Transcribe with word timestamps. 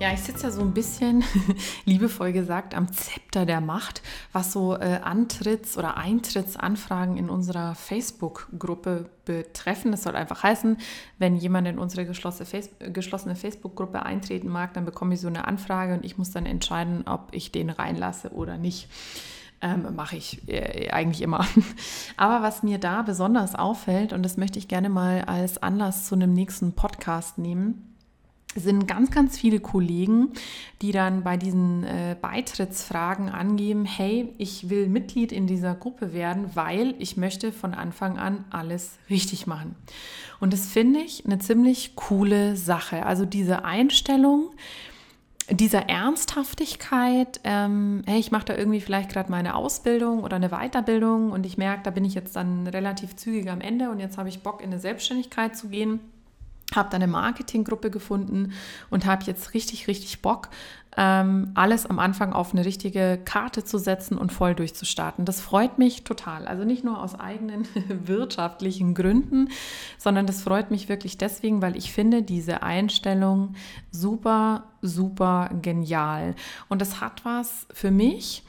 Ja, 0.00 0.12
ich 0.12 0.22
sitze 0.22 0.44
ja 0.44 0.50
so 0.50 0.60
ein 0.60 0.74
bisschen, 0.74 1.22
liebevoll 1.84 2.32
gesagt, 2.32 2.74
am 2.74 2.92
Zepter 2.92 3.46
der 3.46 3.60
Macht, 3.60 4.02
was 4.32 4.52
so 4.52 4.74
äh, 4.74 5.00
Antritts- 5.02 5.78
oder 5.78 5.96
Eintrittsanfragen 5.96 7.16
in 7.16 7.30
unserer 7.30 7.76
Facebook-Gruppe 7.76 9.08
betreffen. 9.24 9.92
Das 9.92 10.02
soll 10.02 10.16
einfach 10.16 10.42
heißen, 10.42 10.78
wenn 11.18 11.36
jemand 11.36 11.68
in 11.68 11.78
unsere 11.78 12.06
geschlossene, 12.06 12.44
Face 12.44 12.70
geschlossene 12.80 13.36
Facebook-Gruppe 13.36 14.02
eintreten 14.02 14.48
mag, 14.48 14.74
dann 14.74 14.84
bekomme 14.84 15.14
ich 15.14 15.20
so 15.20 15.28
eine 15.28 15.46
Anfrage 15.46 15.94
und 15.94 16.04
ich 16.04 16.18
muss 16.18 16.32
dann 16.32 16.44
entscheiden, 16.44 17.04
ob 17.06 17.28
ich 17.30 17.52
den 17.52 17.70
reinlasse 17.70 18.30
oder 18.30 18.58
nicht. 18.58 18.88
Ähm, 19.62 19.94
mache 19.94 20.16
ich 20.16 20.46
äh, 20.48 20.90
eigentlich 20.90 21.22
immer. 21.22 21.46
Aber 22.16 22.42
was 22.42 22.64
mir 22.64 22.78
da 22.78 23.02
besonders 23.02 23.54
auffällt, 23.54 24.12
und 24.12 24.24
das 24.24 24.36
möchte 24.36 24.58
ich 24.58 24.66
gerne 24.66 24.88
mal 24.88 25.22
als 25.22 25.62
Anlass 25.62 26.06
zu 26.06 26.16
einem 26.16 26.32
nächsten 26.32 26.72
Podcast 26.72 27.38
nehmen, 27.38 27.93
sind 28.54 28.86
ganz, 28.86 29.10
ganz 29.10 29.38
viele 29.38 29.60
Kollegen, 29.60 30.30
die 30.82 30.92
dann 30.92 31.22
bei 31.22 31.36
diesen 31.36 31.84
äh, 31.84 32.16
Beitrittsfragen 32.20 33.28
angeben, 33.28 33.84
hey, 33.84 34.32
ich 34.38 34.70
will 34.70 34.88
Mitglied 34.88 35.32
in 35.32 35.46
dieser 35.46 35.74
Gruppe 35.74 36.12
werden, 36.12 36.50
weil 36.54 36.94
ich 36.98 37.16
möchte 37.16 37.52
von 37.52 37.74
Anfang 37.74 38.18
an 38.18 38.44
alles 38.50 38.98
richtig 39.10 39.46
machen. 39.46 39.74
Und 40.40 40.52
das 40.52 40.66
finde 40.66 41.00
ich 41.00 41.24
eine 41.26 41.38
ziemlich 41.38 41.96
coole 41.96 42.56
Sache. 42.56 43.06
Also 43.06 43.24
diese 43.24 43.64
Einstellung, 43.64 44.50
dieser 45.50 45.88
Ernsthaftigkeit, 45.88 47.40
ähm, 47.44 48.02
hey, 48.06 48.18
ich 48.18 48.30
mache 48.30 48.46
da 48.46 48.56
irgendwie 48.56 48.80
vielleicht 48.80 49.10
gerade 49.10 49.30
meine 49.30 49.54
Ausbildung 49.56 50.22
oder 50.22 50.36
eine 50.36 50.50
Weiterbildung 50.50 51.32
und 51.32 51.44
ich 51.44 51.58
merke, 51.58 51.82
da 51.82 51.90
bin 51.90 52.04
ich 52.04 52.14
jetzt 52.14 52.36
dann 52.36 52.66
relativ 52.66 53.16
zügig 53.16 53.50
am 53.50 53.60
Ende 53.60 53.90
und 53.90 54.00
jetzt 54.00 54.16
habe 54.16 54.28
ich 54.28 54.42
Bock, 54.42 54.62
in 54.62 54.70
eine 54.70 54.80
Selbstständigkeit 54.80 55.56
zu 55.56 55.68
gehen 55.68 56.00
habe 56.76 56.90
dann 56.90 57.02
eine 57.02 57.10
Marketinggruppe 57.10 57.90
gefunden 57.90 58.52
und 58.90 59.06
habe 59.06 59.24
jetzt 59.24 59.54
richtig, 59.54 59.88
richtig 59.88 60.22
Bock, 60.22 60.48
ähm, 60.96 61.50
alles 61.54 61.86
am 61.86 61.98
Anfang 61.98 62.32
auf 62.32 62.52
eine 62.52 62.64
richtige 62.64 63.18
Karte 63.24 63.64
zu 63.64 63.78
setzen 63.78 64.16
und 64.16 64.32
voll 64.32 64.54
durchzustarten. 64.54 65.24
Das 65.24 65.40
freut 65.40 65.78
mich 65.78 66.04
total. 66.04 66.46
Also 66.46 66.64
nicht 66.64 66.84
nur 66.84 67.02
aus 67.02 67.18
eigenen 67.18 67.66
wirtschaftlichen 67.88 68.94
Gründen, 68.94 69.48
sondern 69.98 70.26
das 70.26 70.42
freut 70.42 70.70
mich 70.70 70.88
wirklich 70.88 71.18
deswegen, 71.18 71.62
weil 71.62 71.76
ich 71.76 71.92
finde 71.92 72.22
diese 72.22 72.62
Einstellung 72.62 73.54
super, 73.90 74.64
super 74.82 75.50
genial. 75.62 76.34
Und 76.68 76.80
das 76.80 77.00
hat 77.00 77.24
was 77.24 77.66
für 77.72 77.90
mich 77.90 78.44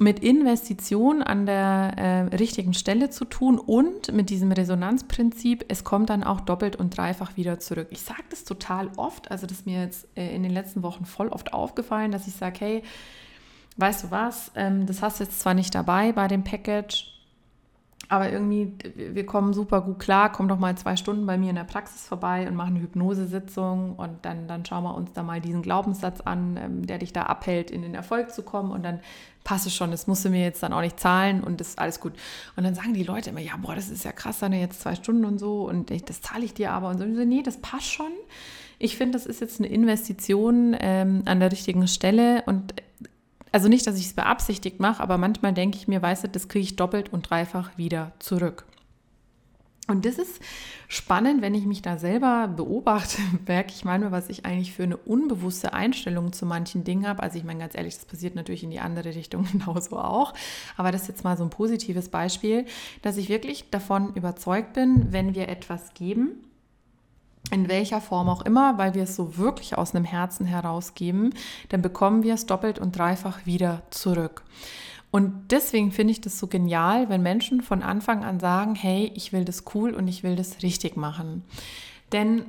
mit 0.00 0.20
Investition 0.20 1.22
an 1.22 1.44
der 1.46 1.92
äh, 1.96 2.36
richtigen 2.36 2.72
Stelle 2.72 3.10
zu 3.10 3.24
tun 3.24 3.58
und 3.58 4.12
mit 4.12 4.30
diesem 4.30 4.52
Resonanzprinzip, 4.52 5.64
es 5.68 5.82
kommt 5.82 6.10
dann 6.10 6.22
auch 6.22 6.40
doppelt 6.40 6.76
und 6.76 6.96
dreifach 6.96 7.36
wieder 7.36 7.58
zurück. 7.58 7.88
Ich 7.90 8.02
sage 8.02 8.22
das 8.30 8.44
total 8.44 8.90
oft, 8.96 9.30
also 9.30 9.46
das 9.46 9.58
ist 9.58 9.66
mir 9.66 9.82
jetzt 9.82 10.06
äh, 10.16 10.34
in 10.34 10.42
den 10.42 10.52
letzten 10.52 10.82
Wochen 10.82 11.04
voll 11.04 11.28
oft 11.28 11.52
aufgefallen, 11.52 12.12
dass 12.12 12.28
ich 12.28 12.34
sage, 12.34 12.60
hey, 12.60 12.82
weißt 13.76 14.04
du 14.04 14.10
was, 14.10 14.52
ähm, 14.54 14.86
das 14.86 15.02
hast 15.02 15.18
du 15.18 15.24
jetzt 15.24 15.40
zwar 15.40 15.54
nicht 15.54 15.74
dabei 15.74 16.12
bei 16.12 16.28
dem 16.28 16.44
Package, 16.44 17.17
aber 18.10 18.32
irgendwie, 18.32 18.72
wir 18.94 19.26
kommen 19.26 19.52
super 19.52 19.82
gut 19.82 19.98
klar, 19.98 20.32
komm 20.32 20.48
doch 20.48 20.58
mal 20.58 20.76
zwei 20.78 20.96
Stunden 20.96 21.26
bei 21.26 21.36
mir 21.36 21.50
in 21.50 21.56
der 21.56 21.64
Praxis 21.64 22.06
vorbei 22.06 22.48
und 22.48 22.54
machen 22.54 22.76
eine 22.76 22.80
Hypnosesitzung. 22.80 23.96
Und 23.96 24.24
dann, 24.24 24.48
dann 24.48 24.64
schauen 24.64 24.84
wir 24.84 24.94
uns 24.94 25.12
da 25.12 25.22
mal 25.22 25.42
diesen 25.42 25.60
Glaubenssatz 25.60 26.22
an, 26.22 26.56
ähm, 26.56 26.86
der 26.86 26.98
dich 26.98 27.12
da 27.12 27.24
abhält, 27.24 27.70
in 27.70 27.82
den 27.82 27.94
Erfolg 27.94 28.30
zu 28.32 28.42
kommen. 28.42 28.70
Und 28.70 28.82
dann 28.82 29.00
passt 29.44 29.66
es 29.66 29.74
schon, 29.74 29.90
das 29.90 30.06
musst 30.06 30.24
du 30.24 30.30
mir 30.30 30.42
jetzt 30.42 30.62
dann 30.62 30.72
auch 30.72 30.80
nicht 30.80 30.98
zahlen. 30.98 31.44
Und 31.44 31.60
ist 31.60 31.78
alles 31.78 32.00
gut. 32.00 32.14
Und 32.56 32.64
dann 32.64 32.74
sagen 32.74 32.94
die 32.94 33.04
Leute 33.04 33.28
immer, 33.28 33.40
ja, 33.40 33.56
boah, 33.58 33.74
das 33.74 33.90
ist 33.90 34.04
ja 34.04 34.12
krass, 34.12 34.38
dann 34.38 34.54
jetzt 34.54 34.80
zwei 34.80 34.94
Stunden 34.94 35.26
und 35.26 35.38
so. 35.38 35.68
Und 35.68 35.90
ich, 35.90 36.02
das 36.02 36.22
zahle 36.22 36.46
ich 36.46 36.54
dir 36.54 36.72
aber. 36.72 36.88
Und 36.88 36.98
so. 36.98 37.04
Und 37.04 37.14
so 37.14 37.24
nee, 37.24 37.42
das 37.42 37.58
passt 37.58 37.92
schon. 37.92 38.12
Ich 38.78 38.96
finde, 38.96 39.18
das 39.18 39.26
ist 39.26 39.42
jetzt 39.42 39.60
eine 39.60 39.68
Investition 39.68 40.74
ähm, 40.80 41.24
an 41.26 41.40
der 41.40 41.52
richtigen 41.52 41.86
Stelle. 41.86 42.42
Und 42.46 42.72
also 43.52 43.68
nicht, 43.68 43.86
dass 43.86 43.98
ich 43.98 44.06
es 44.06 44.12
beabsichtigt 44.14 44.80
mache, 44.80 45.02
aber 45.02 45.18
manchmal 45.18 45.52
denke 45.52 45.76
ich 45.76 45.88
mir, 45.88 46.02
weißt 46.02 46.24
du, 46.24 46.28
das 46.28 46.48
kriege 46.48 46.64
ich 46.64 46.76
doppelt 46.76 47.12
und 47.12 47.28
dreifach 47.28 47.76
wieder 47.76 48.12
zurück. 48.18 48.64
Und 49.88 50.04
das 50.04 50.18
ist 50.18 50.42
spannend, 50.86 51.40
wenn 51.40 51.54
ich 51.54 51.64
mich 51.64 51.80
da 51.80 51.96
selber 51.96 52.46
beobachte, 52.54 53.22
merke 53.46 53.72
ich 53.74 53.86
manchmal, 53.86 54.12
was 54.12 54.28
ich 54.28 54.44
eigentlich 54.44 54.74
für 54.74 54.82
eine 54.82 54.98
unbewusste 54.98 55.72
Einstellung 55.72 56.34
zu 56.34 56.44
manchen 56.44 56.84
Dingen 56.84 57.08
habe. 57.08 57.22
Also 57.22 57.38
ich 57.38 57.44
meine 57.44 57.60
ganz 57.60 57.74
ehrlich, 57.74 57.94
das 57.94 58.04
passiert 58.04 58.34
natürlich 58.34 58.62
in 58.62 58.70
die 58.70 58.80
andere 58.80 59.14
Richtung 59.14 59.44
genauso 59.52 59.98
auch. 59.98 60.34
Aber 60.76 60.92
das 60.92 61.02
ist 61.02 61.08
jetzt 61.08 61.24
mal 61.24 61.38
so 61.38 61.44
ein 61.44 61.50
positives 61.50 62.10
Beispiel, 62.10 62.66
dass 63.00 63.16
ich 63.16 63.30
wirklich 63.30 63.70
davon 63.70 64.12
überzeugt 64.14 64.74
bin, 64.74 65.10
wenn 65.10 65.34
wir 65.34 65.48
etwas 65.48 65.94
geben, 65.94 66.32
in 67.50 67.68
welcher 67.68 68.00
Form 68.00 68.28
auch 68.28 68.42
immer, 68.42 68.78
weil 68.78 68.94
wir 68.94 69.04
es 69.04 69.16
so 69.16 69.36
wirklich 69.36 69.76
aus 69.78 69.94
einem 69.94 70.04
Herzen 70.04 70.46
herausgeben, 70.46 71.34
dann 71.70 71.82
bekommen 71.82 72.22
wir 72.22 72.34
es 72.34 72.46
doppelt 72.46 72.78
und 72.78 72.96
dreifach 72.96 73.46
wieder 73.46 73.82
zurück. 73.90 74.42
Und 75.10 75.50
deswegen 75.50 75.90
finde 75.90 76.12
ich 76.12 76.20
das 76.20 76.38
so 76.38 76.46
genial, 76.46 77.08
wenn 77.08 77.22
Menschen 77.22 77.62
von 77.62 77.82
Anfang 77.82 78.24
an 78.24 78.40
sagen, 78.40 78.74
hey, 78.74 79.10
ich 79.14 79.32
will 79.32 79.44
das 79.44 79.64
cool 79.74 79.94
und 79.94 80.06
ich 80.06 80.22
will 80.22 80.36
das 80.36 80.62
richtig 80.62 80.96
machen. 80.96 81.44
Denn 82.12 82.44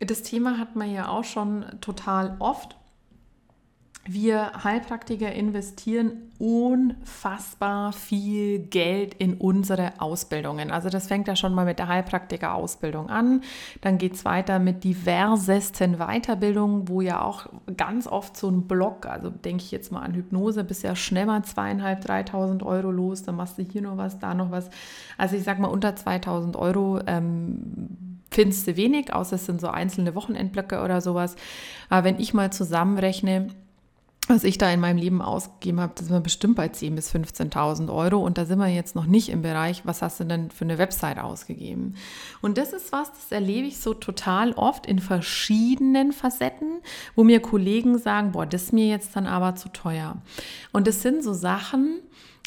das 0.00 0.22
Thema 0.22 0.58
hat 0.58 0.76
man 0.76 0.92
ja 0.92 1.08
auch 1.08 1.24
schon 1.24 1.64
total 1.80 2.36
oft 2.40 2.76
wir 4.06 4.64
Heilpraktiker 4.64 5.32
investieren 5.32 6.30
unfassbar 6.38 7.92
viel 7.92 8.58
Geld 8.58 9.14
in 9.14 9.34
unsere 9.34 10.00
Ausbildungen. 10.00 10.70
Also 10.70 10.90
das 10.90 11.06
fängt 11.06 11.26
ja 11.28 11.36
schon 11.36 11.54
mal 11.54 11.64
mit 11.64 11.78
der 11.78 11.88
Heilpraktiker-Ausbildung 11.88 13.08
an. 13.08 13.42
Dann 13.80 13.98
geht 13.98 14.14
es 14.14 14.24
weiter 14.24 14.58
mit 14.58 14.84
diversesten 14.84 15.96
Weiterbildungen, 15.96 16.88
wo 16.88 17.00
ja 17.00 17.22
auch 17.22 17.46
ganz 17.76 18.06
oft 18.06 18.36
so 18.36 18.50
ein 18.50 18.66
Block, 18.66 19.06
also 19.06 19.30
denke 19.30 19.62
ich 19.62 19.70
jetzt 19.70 19.90
mal 19.90 20.02
an 20.02 20.14
Hypnose, 20.14 20.64
bist 20.64 20.82
ja 20.82 20.94
schnell 20.96 21.26
mal 21.26 21.42
zweieinhalb, 21.44 22.02
dreitausend 22.02 22.62
Euro 22.62 22.90
los, 22.90 23.22
dann 23.22 23.36
machst 23.36 23.58
du 23.58 23.62
hier 23.62 23.82
noch 23.82 23.96
was, 23.96 24.18
da 24.18 24.34
noch 24.34 24.50
was. 24.50 24.68
Also 25.16 25.36
ich 25.36 25.44
sag 25.44 25.58
mal 25.58 25.68
unter 25.68 25.96
2000 25.96 26.56
Euro 26.56 27.00
ähm, 27.06 28.20
findest 28.30 28.66
du 28.66 28.76
wenig, 28.76 29.14
außer 29.14 29.36
es 29.36 29.46
sind 29.46 29.60
so 29.60 29.68
einzelne 29.68 30.14
Wochenendblöcke 30.14 30.82
oder 30.82 31.00
sowas. 31.00 31.36
Aber 31.88 32.04
wenn 32.04 32.18
ich 32.18 32.34
mal 32.34 32.52
zusammenrechne, 32.52 33.48
was 34.28 34.44
ich 34.44 34.58
da 34.58 34.70
in 34.70 34.80
meinem 34.80 34.96
Leben 34.96 35.20
ausgegeben 35.22 35.80
habe, 35.80 35.92
das 35.96 36.10
war 36.10 36.20
bestimmt 36.20 36.56
bei 36.56 36.66
10.000 36.66 36.94
bis 36.94 37.14
15.000 37.14 37.94
Euro. 37.94 38.18
Und 38.18 38.38
da 38.38 38.44
sind 38.44 38.58
wir 38.58 38.68
jetzt 38.68 38.94
noch 38.94 39.06
nicht 39.06 39.28
im 39.28 39.42
Bereich, 39.42 39.82
was 39.84 40.02
hast 40.02 40.20
du 40.20 40.24
denn 40.24 40.50
für 40.50 40.64
eine 40.64 40.78
Website 40.78 41.18
ausgegeben? 41.18 41.94
Und 42.40 42.58
das 42.58 42.72
ist 42.72 42.92
was, 42.92 43.12
das 43.12 43.30
erlebe 43.30 43.66
ich 43.66 43.78
so 43.78 43.94
total 43.94 44.52
oft 44.52 44.86
in 44.86 44.98
verschiedenen 44.98 46.12
Facetten, 46.12 46.80
wo 47.14 47.24
mir 47.24 47.40
Kollegen 47.40 47.98
sagen, 47.98 48.32
boah, 48.32 48.46
das 48.46 48.64
ist 48.64 48.72
mir 48.72 48.86
jetzt 48.86 49.14
dann 49.16 49.26
aber 49.26 49.56
zu 49.56 49.68
teuer. 49.68 50.16
Und 50.72 50.86
das 50.86 51.02
sind 51.02 51.22
so 51.22 51.32
Sachen, 51.32 52.00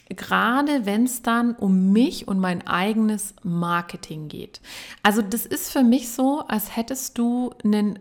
gerade 0.10 0.86
wenn 0.86 1.04
es 1.04 1.22
dann 1.22 1.54
um 1.56 1.92
mich 1.92 2.28
und 2.28 2.40
mein 2.40 2.66
eigenes 2.66 3.36
Marketing 3.44 4.28
geht. 4.30 4.62
Also 5.04 5.22
das 5.22 5.46
ist 5.46 5.72
für 5.72 5.84
mich 5.84 6.10
so, 6.10 6.40
als 6.48 6.76
hättest 6.76 7.18
du 7.18 7.52
einen 7.64 8.00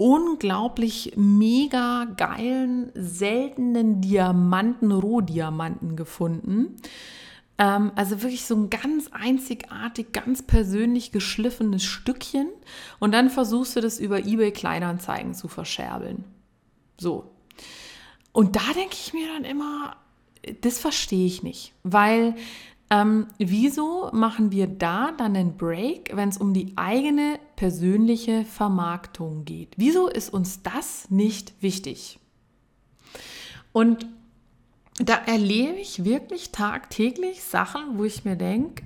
unglaublich 0.00 1.12
mega 1.16 2.06
geilen, 2.16 2.90
seltenen 2.94 4.00
Diamanten, 4.00 4.92
Rohdiamanten 4.92 5.94
gefunden. 5.94 6.76
Ähm, 7.58 7.92
also 7.96 8.22
wirklich 8.22 8.46
so 8.46 8.56
ein 8.56 8.70
ganz 8.70 9.08
einzigartig, 9.12 10.12
ganz 10.12 10.40
persönlich 10.40 11.12
geschliffenes 11.12 11.84
Stückchen. 11.84 12.48
Und 12.98 13.12
dann 13.12 13.28
versuchst 13.28 13.76
du 13.76 13.82
das 13.82 14.00
über 14.00 14.24
eBay 14.24 14.52
Kleinanzeigen 14.52 15.34
zu 15.34 15.48
verscherbeln. 15.48 16.24
So. 16.96 17.30
Und 18.32 18.56
da 18.56 18.72
denke 18.74 18.94
ich 18.94 19.12
mir 19.12 19.26
dann 19.34 19.44
immer, 19.44 19.96
das 20.62 20.78
verstehe 20.78 21.26
ich 21.26 21.42
nicht, 21.42 21.74
weil 21.82 22.36
ähm, 22.90 23.28
wieso 23.38 24.10
machen 24.12 24.50
wir 24.50 24.66
da 24.66 25.12
dann 25.12 25.36
einen 25.36 25.56
Break, 25.56 26.10
wenn 26.14 26.28
es 26.28 26.38
um 26.38 26.52
die 26.52 26.72
eigene 26.76 27.38
persönliche 27.54 28.44
Vermarktung 28.44 29.44
geht? 29.44 29.74
Wieso 29.76 30.08
ist 30.08 30.32
uns 30.32 30.62
das 30.62 31.08
nicht 31.08 31.54
wichtig? 31.62 32.18
Und 33.72 34.06
da 34.98 35.14
erlebe 35.14 35.78
ich 35.78 36.04
wirklich 36.04 36.50
tagtäglich 36.50 37.44
Sachen, 37.44 37.96
wo 37.96 38.04
ich 38.04 38.24
mir 38.24 38.36
denke, 38.36 38.82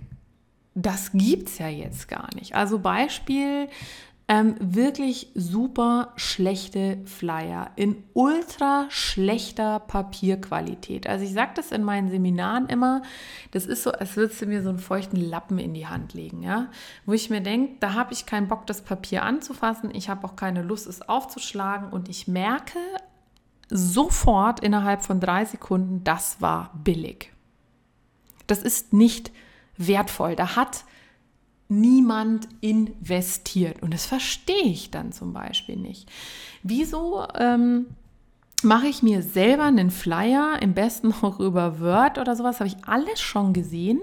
das 0.75 1.13
gibt 1.13 1.49
es 1.49 1.59
ja 1.59 1.69
jetzt 1.69 2.09
gar 2.09 2.29
nicht. 2.35 2.55
Also 2.55 2.79
Beispiel, 2.81 3.69
ähm, 4.27 4.55
wirklich 4.59 5.31
super 5.35 6.13
schlechte 6.17 6.99
Flyer 7.05 7.71
in 7.77 8.03
ultra 8.15 8.87
schlechter 8.89 9.81
Papierqualität. 9.81 11.07
Also 11.07 11.25
ich 11.27 11.35
sage 11.35 11.53
das 11.57 11.73
in 11.73 11.85
meinen 11.85 12.09
Seminaren 12.09 12.67
immer, 12.69 13.03
das 13.51 13.67
ist 13.67 13.83
so, 13.83 13.93
als 13.93 14.17
würdest 14.17 14.41
du 14.41 14.47
mir 14.47 14.63
so 14.63 14.71
einen 14.71 14.79
feuchten 14.79 15.21
Lappen 15.21 15.59
in 15.59 15.75
die 15.75 15.87
Hand 15.87 16.15
legen, 16.15 16.43
ja, 16.43 16.69
wo 17.05 17.13
ich 17.13 17.29
mir 17.29 17.43
denke, 17.43 17.75
da 17.81 17.93
habe 17.93 18.15
ich 18.15 18.25
keinen 18.25 18.49
Bock, 18.49 18.67
das 18.67 18.81
Papier 18.81 19.25
anzufassen, 19.25 19.95
ich 19.95 20.09
habe 20.09 20.27
auch 20.27 20.37
keine 20.37 20.63
Lust, 20.63 20.87
es 20.87 21.03
aufzuschlagen 21.07 21.91
und 21.91 22.09
ich 22.09 22.27
merke 22.27 22.79
sofort 23.69 24.61
innerhalb 24.61 25.03
von 25.03 25.21
drei 25.21 25.45
Sekunden, 25.45 26.03
das 26.03 26.41
war 26.41 26.71
billig. 26.83 27.31
Das 28.47 28.63
ist 28.63 28.93
nicht 28.93 29.33
wertvoll. 29.77 30.37
Da 30.37 30.57
hat 30.57 30.85
niemand 31.69 32.49
investiert. 32.61 33.83
Und 33.83 33.95
das 33.95 34.07
verstehe 34.07 34.65
ich 34.65 34.91
dann 34.91 35.13
zum 35.13 35.33
Beispiel 35.33 35.77
nicht. 35.77 36.11
Wieso 36.63 37.27
ähm, 37.35 37.87
mache 38.63 38.87
ich 38.87 39.03
mir 39.03 39.23
selber 39.23 39.65
einen 39.65 39.91
Flyer, 39.91 40.61
im 40.61 40.75
besten 40.75 41.13
auch 41.23 41.41
über 41.41 41.81
Word 41.81 42.19
oder 42.19 42.37
sowas, 42.37 42.61
habe 42.61 42.69
ich 42.69 42.77
alles 42.87 43.21
schon 43.21 43.53
gesehen 43.53 44.01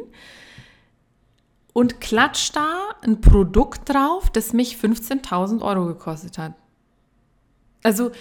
und 1.74 2.02
klatsch 2.02 2.52
da 2.54 2.90
ein 3.02 3.22
Produkt 3.22 3.90
drauf, 3.90 4.30
das 4.30 4.54
mich 4.54 4.76
15.000 4.76 5.62
Euro 5.62 5.86
gekostet 5.86 6.38
hat. 6.38 6.54
Also 7.84 8.12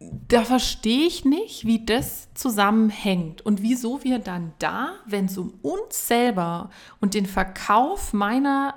da 0.00 0.44
verstehe 0.44 1.06
ich 1.06 1.24
nicht, 1.24 1.66
wie 1.66 1.84
das 1.84 2.28
zusammenhängt 2.34 3.42
und 3.42 3.62
wieso 3.62 4.04
wir 4.04 4.20
dann 4.20 4.52
da, 4.58 4.94
wenn 5.06 5.24
es 5.24 5.36
um 5.36 5.54
uns 5.62 6.06
selber 6.06 6.70
und 7.00 7.14
den 7.14 7.26
Verkauf 7.26 8.12
meiner 8.12 8.74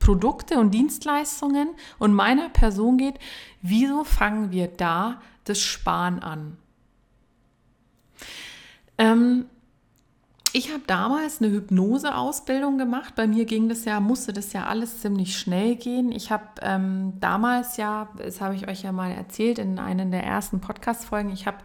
Produkte 0.00 0.58
und 0.58 0.72
Dienstleistungen 0.72 1.68
und 1.98 2.12
meiner 2.12 2.48
Person 2.48 2.98
geht, 2.98 3.18
wieso 3.62 4.04
fangen 4.04 4.50
wir 4.50 4.68
da 4.68 5.20
das 5.44 5.60
Sparen 5.60 6.20
an? 6.20 6.56
Ähm, 8.98 9.46
ich 10.56 10.72
habe 10.72 10.82
damals 10.86 11.42
eine 11.42 11.52
Hypnose-Ausbildung 11.52 12.78
gemacht. 12.78 13.14
Bei 13.14 13.26
mir 13.26 13.44
ging 13.44 13.68
das 13.68 13.84
ja, 13.84 14.00
musste 14.00 14.32
das 14.32 14.54
ja 14.54 14.64
alles 14.64 15.02
ziemlich 15.02 15.38
schnell 15.38 15.76
gehen. 15.76 16.10
Ich 16.12 16.30
habe 16.30 16.44
ähm, 16.62 17.12
damals 17.20 17.76
ja, 17.76 18.08
das 18.16 18.40
habe 18.40 18.54
ich 18.54 18.66
euch 18.66 18.82
ja 18.82 18.90
mal 18.90 19.10
erzählt 19.10 19.58
in 19.58 19.78
einer 19.78 20.06
der 20.06 20.24
ersten 20.24 20.62
Podcast-Folgen, 20.62 21.30
ich 21.30 21.46
habe 21.46 21.58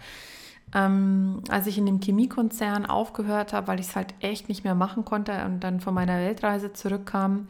ähm, 0.74 1.44
als 1.50 1.68
ich 1.68 1.78
in 1.78 1.86
dem 1.86 2.00
Chemiekonzern 2.00 2.86
aufgehört 2.86 3.54
habe, 3.54 3.68
weil 3.68 3.80
ich 3.80 3.88
es 3.88 3.96
halt 3.96 4.14
echt 4.20 4.50
nicht 4.50 4.64
mehr 4.64 4.76
machen 4.76 5.06
konnte 5.06 5.46
und 5.46 5.62
dann 5.62 5.80
von 5.80 5.94
meiner 5.94 6.18
Weltreise 6.18 6.74
zurückkam, 6.74 7.48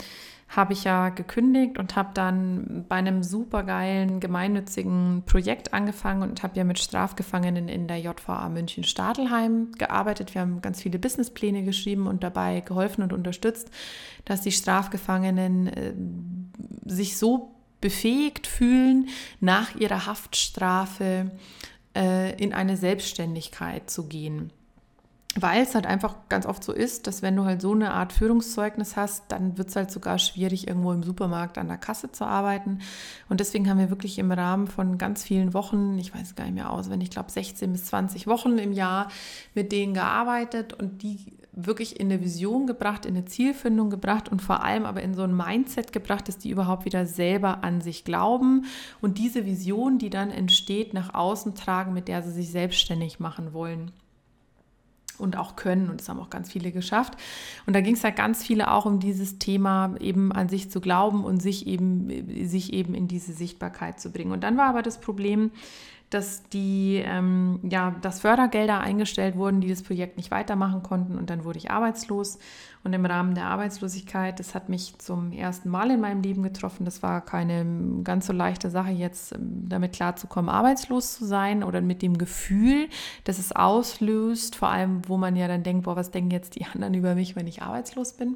habe 0.50 0.74
ich 0.74 0.84
ja 0.84 1.10
gekündigt 1.10 1.78
und 1.78 1.96
habe 1.96 2.10
dann 2.14 2.86
bei 2.90 2.98
einem 2.98 3.24
supergeilen 3.24 4.20
gemeinnützigen 4.20 5.24
Projekt 5.26 5.74
angefangen 5.74 6.24
und 6.24 6.44
habe 6.44 6.58
ja 6.58 6.66
mit 6.66 6.78
Strafgefangenen 6.78 7.70
in 7.70 7.88
der 7.88 8.00
JVA 8.00 8.50
München 8.50 8.84
Stadelheim 8.84 9.72
gearbeitet. 9.78 10.34
Wir 10.34 10.42
haben 10.42 10.62
ganz 10.62 10.82
viele 10.82 11.00
Businesspläne 11.00 11.64
geschrieben 11.64 12.06
und 12.06 12.22
dabei 12.24 12.60
geholfen 12.60 13.02
und 13.02 13.14
unterstützt, 13.14 13.72
dass 14.26 14.42
die 14.42 14.52
Strafgefangenen 14.52 15.68
äh, 15.68 15.94
sich 16.86 17.18
so 17.18 17.56
befähigt 17.80 18.46
fühlen, 18.46 19.08
nach 19.40 19.76
ihrer 19.76 20.06
Haftstrafe 20.06 21.32
äh, 21.96 22.36
in 22.42 22.54
eine 22.54 22.78
Selbstständigkeit 22.78 23.90
zu 23.90 24.08
gehen. 24.08 24.52
Weil 25.36 25.64
es 25.64 25.76
halt 25.76 25.86
einfach 25.86 26.16
ganz 26.28 26.46
oft 26.46 26.62
so 26.62 26.74
ist, 26.74 27.08
dass 27.08 27.22
wenn 27.22 27.38
du 27.38 27.46
halt 27.46 27.62
so 27.62 27.72
eine 27.72 27.94
Art 27.94 28.12
Führungszeugnis 28.12 28.98
hast, 28.98 29.32
dann 29.32 29.58
wird 29.58 29.70
es 29.70 29.78
halt 29.78 29.90
sogar 29.90 30.20
schwierig, 30.20 30.68
irgendwo 30.68 30.92
im 30.92 31.04
Supermarkt 31.04 31.58
an 31.58 31.70
der 31.70 31.78
Kasse 31.78 32.12
zu 32.12 32.26
arbeiten. 32.26 32.80
Und 33.30 33.40
deswegen 33.40 33.70
haben 33.70 33.80
wir 33.80 33.90
wirklich 33.90 34.20
im 34.20 34.34
Rahmen 34.34 34.68
von 34.68 34.98
ganz 34.98 35.24
vielen 35.24 35.54
Wochen, 35.54 35.98
ich 35.98 36.14
weiß 36.14 36.36
gar 36.36 36.44
nicht 36.44 36.56
mehr 36.56 36.70
aus, 36.70 36.90
wenn 36.90 37.00
ich 37.00 37.12
glaube 37.12 37.32
16 37.32 37.72
bis 37.72 37.86
20 37.86 38.28
Wochen 38.28 38.58
im 38.58 38.74
Jahr 38.74 39.10
mit 39.56 39.72
denen 39.72 39.94
gearbeitet 39.94 40.74
und 40.74 41.02
die 41.02 41.41
wirklich 41.66 42.00
in 42.00 42.12
eine 42.12 42.22
Vision 42.22 42.68
gebracht, 42.68 43.06
in 43.06 43.16
eine 43.16 43.26
Zielfindung 43.26 43.90
gebracht 43.90 44.30
und 44.30 44.42
vor 44.42 44.64
allem 44.64 44.86
aber 44.86 45.02
in 45.02 45.14
so 45.14 45.24
ein 45.24 45.36
Mindset 45.36 45.92
gebracht, 45.92 46.28
dass 46.28 46.38
die 46.38 46.50
überhaupt 46.50 46.86
wieder 46.86 47.06
selber 47.06 47.64
an 47.64 47.82
sich 47.82 48.04
glauben 48.04 48.66
und 49.02 49.18
diese 49.18 49.46
Vision, 49.46 49.98
die 49.98 50.10
dann 50.10 50.32
entsteht, 50.32 50.94
nach 50.94 51.14
außen 51.14 51.56
tragen, 51.56 51.94
mit 51.94 52.08
der 52.08 52.24
sie 52.24 52.32
sich 52.32 52.52
selbstständig 52.52 53.20
machen 53.20 53.54
wollen 53.54 53.92
und 55.22 55.38
auch 55.38 55.56
können. 55.56 55.90
Und 55.90 56.02
das 56.02 56.10
haben 56.10 56.20
auch 56.20 56.30
ganz 56.30 56.52
viele 56.52 56.72
geschafft. 56.72 57.14
Und 57.66 57.76
da 57.76 57.82
ging 57.82 57.94
es 57.94 58.04
halt 58.04 58.16
ganz 58.16 58.44
viele 58.44 58.72
auch 58.72 58.86
um 58.86 59.00
dieses 59.00 59.40
Thema, 59.40 59.96
eben 60.00 60.32
an 60.32 60.50
sich 60.50 60.70
zu 60.70 60.82
glauben 60.82 61.24
und 61.24 61.42
sich 61.42 61.68
eben, 61.68 62.48
sich 62.48 62.74
eben 62.74 62.94
in 62.94 63.08
diese 63.08 63.32
Sichtbarkeit 63.32 64.00
zu 64.00 64.12
bringen. 64.12 64.32
Und 64.32 64.44
dann 64.44 64.58
war 64.58 64.68
aber 64.68 64.82
das 64.82 65.00
Problem, 65.00 65.52
dass 66.12 66.44
die, 66.50 67.02
ähm, 67.06 67.60
ja, 67.64 67.96
dass 68.02 68.20
Fördergelder 68.20 68.82
eingestellt 68.82 69.38
wurden, 69.38 69.62
die 69.62 69.70
das 69.70 69.82
Projekt 69.82 70.18
nicht 70.18 70.30
weitermachen 70.30 70.84
konnten 70.84 71.18
und 71.18 71.30
dann 71.30 71.46
wurde 71.46 71.58
ich 71.58 71.72
arbeitslos. 71.72 72.38
Und 72.84 72.92
im 72.94 73.06
Rahmen 73.06 73.34
der 73.34 73.46
Arbeitslosigkeit, 73.46 74.40
das 74.40 74.54
hat 74.54 74.68
mich 74.68 74.98
zum 74.98 75.32
ersten 75.32 75.70
Mal 75.70 75.90
in 75.92 76.02
meinem 76.02 76.22
Leben 76.22 76.44
getroffen. 76.44 76.84
Das 76.84 77.02
war 77.02 77.22
keine 77.22 78.04
ganz 78.04 78.28
so 78.28 78.34
leichte 78.34 78.70
Sache, 78.70 78.92
jetzt 78.92 79.34
ähm, 79.34 79.70
damit 79.70 79.94
klarzukommen, 79.94 80.50
arbeitslos 80.50 81.18
zu 81.18 81.26
sein 81.26 81.64
oder 81.64 81.80
mit 81.80 82.02
dem 82.02 82.18
Gefühl, 82.18 82.90
dass 83.24 83.40
es 83.40 83.54
auslöst, 83.54 84.58
vor 84.58 84.68
allem, 84.70 85.08
wo 85.08 85.16
man 85.16 85.38
ja 85.38 85.48
dann 85.48 85.64
denkt, 85.64 85.86
boah, 85.86 85.96
was 85.96 86.12
denken 86.12 86.32
jetzt 86.32 86.56
die 86.56 86.66
anderen 86.66 86.94
über 87.02 87.16
mich, 87.16 87.38
wenn 87.38 87.48
ich 87.48 87.62
arbeitslos 87.62 88.14
bin. 88.14 88.36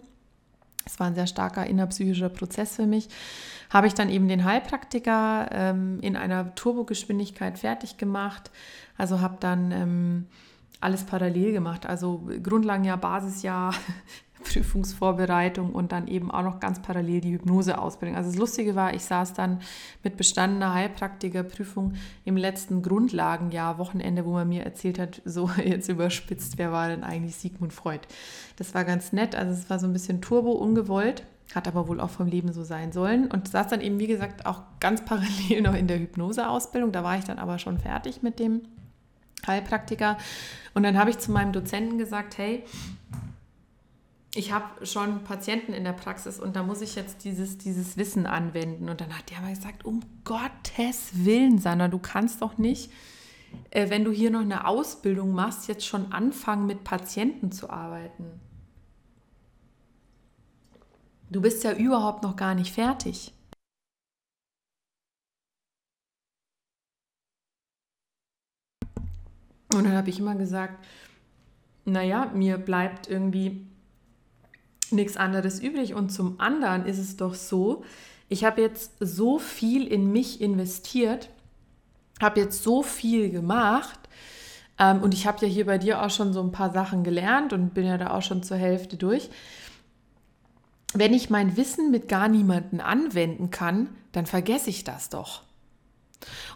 Es 0.85 0.99
war 0.99 1.07
ein 1.07 1.15
sehr 1.15 1.27
starker 1.27 1.65
innerpsychischer 1.65 2.29
Prozess 2.29 2.75
für 2.75 2.85
mich. 2.85 3.09
Habe 3.69 3.87
ich 3.87 3.93
dann 3.93 4.09
eben 4.09 4.27
den 4.27 4.45
Heilpraktiker 4.45 5.49
ähm, 5.51 5.99
in 6.01 6.15
einer 6.15 6.53
Turbogeschwindigkeit 6.55 7.57
fertig 7.57 7.97
gemacht. 7.97 8.51
Also 8.97 9.19
habe 9.19 9.37
dann 9.39 9.71
ähm, 9.71 10.27
alles 10.79 11.03
parallel 11.03 11.51
gemacht. 11.51 11.85
Also 11.85 12.27
Grundlagenjahr, 12.43 12.97
Basisjahr, 12.97 13.73
Prüfungsvorbereitung 14.45 15.74
und 15.74 15.92
dann 15.92 16.07
eben 16.07 16.31
auch 16.31 16.44
noch 16.44 16.59
ganz 16.59 16.81
parallel 16.81 17.21
die 17.21 17.33
Hypnoseausbildung. 17.33 18.15
Also 18.15 18.29
das 18.29 18.39
Lustige 18.39 18.75
war, 18.75 18.93
ich 18.93 19.03
saß 19.03 19.34
dann 19.34 19.60
mit 20.03 20.15
bestandener 20.15 20.74
Heilpraktikerprüfung 20.74 21.93
im 22.24 22.38
letzten 22.38 22.81
Grundlagenjahr, 22.81 23.77
Wochenende, 23.77 24.25
wo 24.25 24.31
man 24.31 24.48
mir 24.48 24.63
erzählt 24.63 25.00
hat, 25.00 25.22
so 25.25 25.50
jetzt 25.63 25.89
überspitzt, 25.89 26.58
wer 26.58 26.72
war 26.72 26.88
denn 26.88 27.03
eigentlich 27.03 27.36
Sigmund 27.36 27.74
Freud? 27.74 28.01
Das 28.55 28.74
war 28.74 28.86
ganz 28.86 29.12
nett, 29.12 29.36
also 29.36 29.51
es 29.51 29.69
war 29.69 29.79
so 29.79 29.88
ein 29.88 29.93
bisschen 29.93 30.22
turbo, 30.22 30.51
ungewollt, 30.51 31.24
hat 31.53 31.67
aber 31.67 31.88
wohl 31.88 32.00
auch 32.00 32.10
vom 32.10 32.27
Leben 32.27 32.53
so 32.53 32.63
sein 32.63 32.91
sollen 32.91 33.27
und 33.27 33.48
saß 33.50 33.67
dann 33.67 33.81
eben, 33.81 34.00
wie 34.00 34.08
gesagt, 34.08 34.46
auch 34.46 34.62
ganz 34.79 35.03
parallel 35.03 35.62
noch 35.63 35.75
in 35.75 35.88
der 35.88 36.00
Hypnoseausbildung. 36.00 36.91
Da 36.91 37.03
war 37.03 37.17
ich 37.17 37.25
dann 37.25 37.39
aber 37.39 37.60
schon 37.60 37.79
fertig 37.79 38.22
mit 38.24 38.39
dem 38.39 38.62
Heilpraktiker. 39.46 40.17
Und 40.74 40.84
dann 40.84 40.98
habe 40.98 41.10
ich 41.10 41.19
zu 41.19 41.31
meinem 41.31 41.51
Dozenten 41.51 41.98
gesagt, 41.98 42.38
hey, 42.38 42.63
ich 44.36 44.51
habe 44.51 44.86
schon 44.86 45.24
Patienten 45.24 45.72
in 45.72 45.86
der 45.86 45.94
Praxis 45.94 46.39
und 46.42 46.58
da 46.58 46.63
muss 46.63 46.82
ich 46.82 46.96
jetzt 46.96 47.24
dieses, 47.24 47.58
dieses 47.58 47.96
Wissen 47.96 48.25
anwenden. 48.25 48.89
Und 48.89 49.00
dann 49.00 49.18
hat 49.18 49.30
der 49.32 49.39
mal 49.39 49.56
gesagt, 49.56 49.86
um 49.86 50.01
Gottes 50.25 51.25
Willen, 51.25 51.58
Sandra, 51.58 51.88
du 51.88 52.00
kannst 52.00 52.42
doch 52.42 52.58
nicht, 52.58 52.92
äh, 53.72 53.89
wenn 53.89 54.04
du 54.04 54.12
hier 54.12 54.32
noch 54.32 54.42
eine 54.42 54.68
Ausbildung 54.68 55.32
machst, 55.32 55.70
jetzt 55.70 55.86
schon 55.86 56.12
anfangen, 56.12 56.65
mit 56.68 56.84
Patienten 56.84 57.54
zu 57.54 57.70
arbeiten. 57.70 58.42
Du 61.30 61.42
bist 61.42 61.63
ja 61.63 61.72
überhaupt 61.72 62.22
noch 62.22 62.36
gar 62.36 62.56
nicht 62.56 62.74
fertig. 62.74 63.34
Und 69.74 69.86
dann 69.86 69.94
habe 69.94 70.10
ich 70.10 70.20
immer 70.20 70.36
gesagt, 70.36 70.86
naja, 71.86 72.32
mir 72.34 72.58
bleibt 72.58 73.08
irgendwie 73.08 73.65
nichts 74.92 75.18
anderes 75.18 75.60
übrig. 75.60 75.94
Und 75.94 76.10
zum 76.10 76.39
anderen 76.39 76.86
ist 76.86 77.00
es 77.00 77.18
doch 77.18 77.34
so, 77.34 77.84
ich 78.30 78.44
habe 78.44 78.62
jetzt 78.62 78.94
so 79.00 79.39
viel 79.39 79.88
in 79.88 80.12
mich 80.12 80.42
investiert, 80.42 81.30
habe 82.22 82.39
jetzt 82.39 82.63
so 82.63 82.82
viel 82.82 83.30
gemacht 83.30 84.00
ähm, 84.80 85.01
und 85.01 85.13
ich 85.13 85.27
habe 85.27 85.46
ja 85.46 85.51
hier 85.51 85.65
bei 85.65 85.77
dir 85.77 86.01
auch 86.01 86.10
schon 86.10 86.34
so 86.34 86.42
ein 86.42 86.51
paar 86.51 86.72
Sachen 86.72 87.04
gelernt 87.04 87.54
und 87.54 87.74
bin 87.74 87.86
ja 87.86 87.98
da 87.98 88.12
auch 88.12 88.22
schon 88.22 88.44
zur 88.44 88.58
Hälfte 88.58 88.98
durch. 88.98 89.30
Wenn 90.94 91.13
ich 91.13 91.30
mein 91.30 91.58
Wissen 91.58 91.92
mit 91.92 92.08
gar 92.08 92.30
niemanden 92.30 92.80
anwenden 92.80 93.51
kann, 93.51 93.89
dann 94.12 94.25
vergesse 94.25 94.70
ich 94.70 94.84
das 94.84 95.10
doch. 95.10 95.44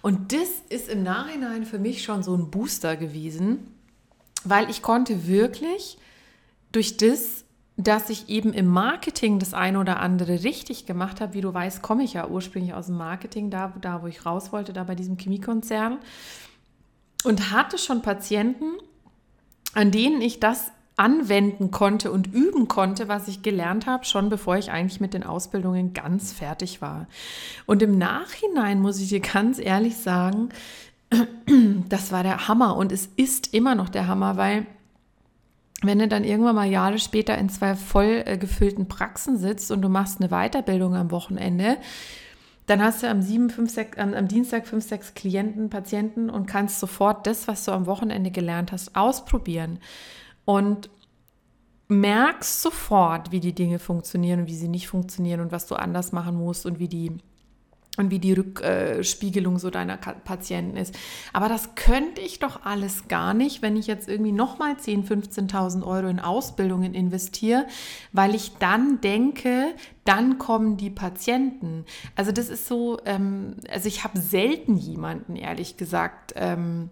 Und 0.01 0.31
das 0.31 0.49
ist 0.69 0.89
im 0.89 1.03
Nachhinein 1.03 1.65
für 1.65 1.77
mich 1.77 2.03
schon 2.03 2.23
so 2.23 2.35
ein 2.35 2.49
Booster 2.49 2.95
gewesen, 2.95 3.67
weil 4.43 4.69
ich 4.69 4.81
konnte 4.81 5.27
wirklich 5.27 5.97
durch 6.71 6.97
das 6.97 7.43
dass 7.81 8.09
ich 8.09 8.27
eben 8.27 8.51
im 8.51 8.67
Marketing 8.67 9.39
das 9.39 9.53
eine 9.53 9.79
oder 9.79 10.01
andere 10.01 10.43
richtig 10.43 10.85
gemacht 10.85 11.21
habe. 11.21 11.33
Wie 11.33 11.39
du 11.39 11.53
weißt, 11.53 11.81
komme 11.81 12.03
ich 12.03 12.11
ja 12.11 12.27
ursprünglich 12.27 12.73
aus 12.73 12.87
dem 12.87 12.97
Marketing, 12.97 13.49
da, 13.49 13.73
da 13.79 14.03
wo 14.03 14.07
ich 14.07 14.25
raus 14.25 14.51
wollte, 14.51 14.73
da 14.73 14.83
bei 14.83 14.95
diesem 14.95 15.17
Chemiekonzern. 15.17 15.97
Und 17.23 17.51
hatte 17.51 17.77
schon 17.77 18.01
Patienten, 18.01 18.65
an 19.73 19.91
denen 19.91 20.19
ich 20.19 20.41
das 20.41 20.73
anwenden 20.97 21.71
konnte 21.71 22.11
und 22.11 22.27
üben 22.27 22.67
konnte, 22.67 23.07
was 23.07 23.29
ich 23.29 23.43
gelernt 23.43 23.85
habe, 23.85 24.03
schon 24.03 24.27
bevor 24.27 24.57
ich 24.57 24.71
eigentlich 24.71 24.99
mit 24.99 25.13
den 25.13 25.23
Ausbildungen 25.23 25.93
ganz 25.93 26.33
fertig 26.33 26.81
war. 26.81 27.07
Und 27.65 27.81
im 27.81 27.97
Nachhinein 27.97 28.81
muss 28.81 28.99
ich 28.99 29.07
dir 29.07 29.21
ganz 29.21 29.57
ehrlich 29.57 29.95
sagen, 29.95 30.49
das 31.87 32.11
war 32.11 32.23
der 32.23 32.49
Hammer 32.49 32.75
und 32.75 32.91
es 32.91 33.07
ist 33.15 33.53
immer 33.53 33.75
noch 33.75 33.87
der 33.87 34.07
Hammer, 34.07 34.35
weil 34.35 34.67
wenn 35.81 35.99
du 35.99 36.07
dann 36.07 36.23
irgendwann 36.23 36.55
mal 36.55 36.69
Jahre 36.69 36.99
später 36.99 37.37
in 37.37 37.49
zwei 37.49 37.75
voll 37.75 38.23
äh, 38.25 38.37
gefüllten 38.37 38.87
Praxen 38.87 39.37
sitzt 39.37 39.71
und 39.71 39.81
du 39.81 39.89
machst 39.89 40.19
eine 40.19 40.29
Weiterbildung 40.29 40.95
am 40.95 41.11
Wochenende, 41.11 41.77
dann 42.65 42.83
hast 42.83 43.01
du 43.01 43.09
am, 43.09 43.21
7, 43.21 43.49
5, 43.49 43.71
6, 43.71 43.97
am, 43.97 44.27
Dienstag 44.27 44.67
fünf, 44.67 44.85
sechs 44.85 45.15
Klienten, 45.15 45.71
Patienten 45.71 46.29
und 46.29 46.45
kannst 46.45 46.79
sofort 46.79 47.25
das, 47.25 47.47
was 47.47 47.65
du 47.65 47.71
am 47.71 47.87
Wochenende 47.87 48.29
gelernt 48.29 48.71
hast, 48.71 48.95
ausprobieren. 48.95 49.79
Und 50.45 50.89
merkst 51.87 52.61
sofort, 52.61 53.31
wie 53.31 53.39
die 53.39 53.55
Dinge 53.55 53.79
funktionieren 53.79 54.41
und 54.41 54.47
wie 54.47 54.55
sie 54.55 54.67
nicht 54.67 54.87
funktionieren 54.87 55.39
und 55.39 55.51
was 55.51 55.65
du 55.65 55.75
anders 55.75 56.11
machen 56.11 56.35
musst 56.35 56.67
und 56.67 56.77
wie 56.77 56.87
die 56.87 57.17
und 57.99 58.11
wie 58.11 58.19
die 58.19 58.33
Rückspiegelung 58.33 59.59
so 59.59 59.69
deiner 59.69 59.97
Patienten 59.97 60.77
ist. 60.77 60.97
Aber 61.33 61.49
das 61.49 61.75
könnte 61.75 62.21
ich 62.21 62.39
doch 62.39 62.63
alles 62.63 63.07
gar 63.09 63.33
nicht, 63.33 63.61
wenn 63.61 63.75
ich 63.75 63.87
jetzt 63.87 64.07
irgendwie 64.07 64.31
nochmal 64.31 64.73
10.000, 64.73 65.51
15.000 65.51 65.85
Euro 65.85 66.07
in 66.07 66.19
Ausbildungen 66.19 66.93
investiere, 66.93 67.67
weil 68.13 68.35
ich 68.35 68.53
dann 68.57 69.01
denke, 69.01 69.75
dann 70.05 70.37
kommen 70.39 70.77
die 70.77 70.89
Patienten. 70.89 71.85
Also 72.15 72.31
das 72.31 72.49
ist 72.49 72.67
so, 72.67 72.99
ähm, 73.05 73.57
also 73.69 73.87
ich 73.87 74.03
habe 74.05 74.17
selten 74.17 74.77
jemanden, 74.77 75.35
ehrlich 75.35 75.75
gesagt, 75.75 76.33
ähm, 76.37 76.89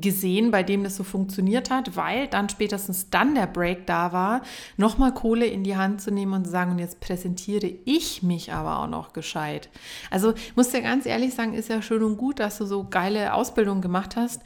gesehen, 0.00 0.50
bei 0.50 0.62
dem 0.62 0.84
das 0.84 0.96
so 0.96 1.04
funktioniert 1.04 1.70
hat, 1.70 1.96
weil 1.96 2.28
dann 2.28 2.48
spätestens 2.48 3.10
dann 3.10 3.34
der 3.34 3.46
Break 3.46 3.86
da 3.86 4.12
war, 4.12 4.42
nochmal 4.76 5.12
Kohle 5.12 5.46
in 5.46 5.64
die 5.64 5.76
Hand 5.76 6.00
zu 6.00 6.10
nehmen 6.10 6.32
und 6.32 6.44
zu 6.44 6.50
sagen, 6.50 6.72
und 6.72 6.78
jetzt 6.78 7.00
präsentiere 7.00 7.72
ich 7.84 8.22
mich 8.22 8.52
aber 8.52 8.78
auch 8.78 8.88
noch 8.88 9.12
gescheit. 9.12 9.68
Also 10.10 10.34
muss 10.54 10.70
dir 10.70 10.82
ganz 10.82 11.06
ehrlich 11.06 11.34
sagen, 11.34 11.54
ist 11.54 11.68
ja 11.68 11.82
schön 11.82 12.02
und 12.02 12.16
gut, 12.16 12.40
dass 12.40 12.58
du 12.58 12.64
so 12.64 12.84
geile 12.88 13.34
Ausbildung 13.34 13.80
gemacht 13.80 14.16
hast, 14.16 14.42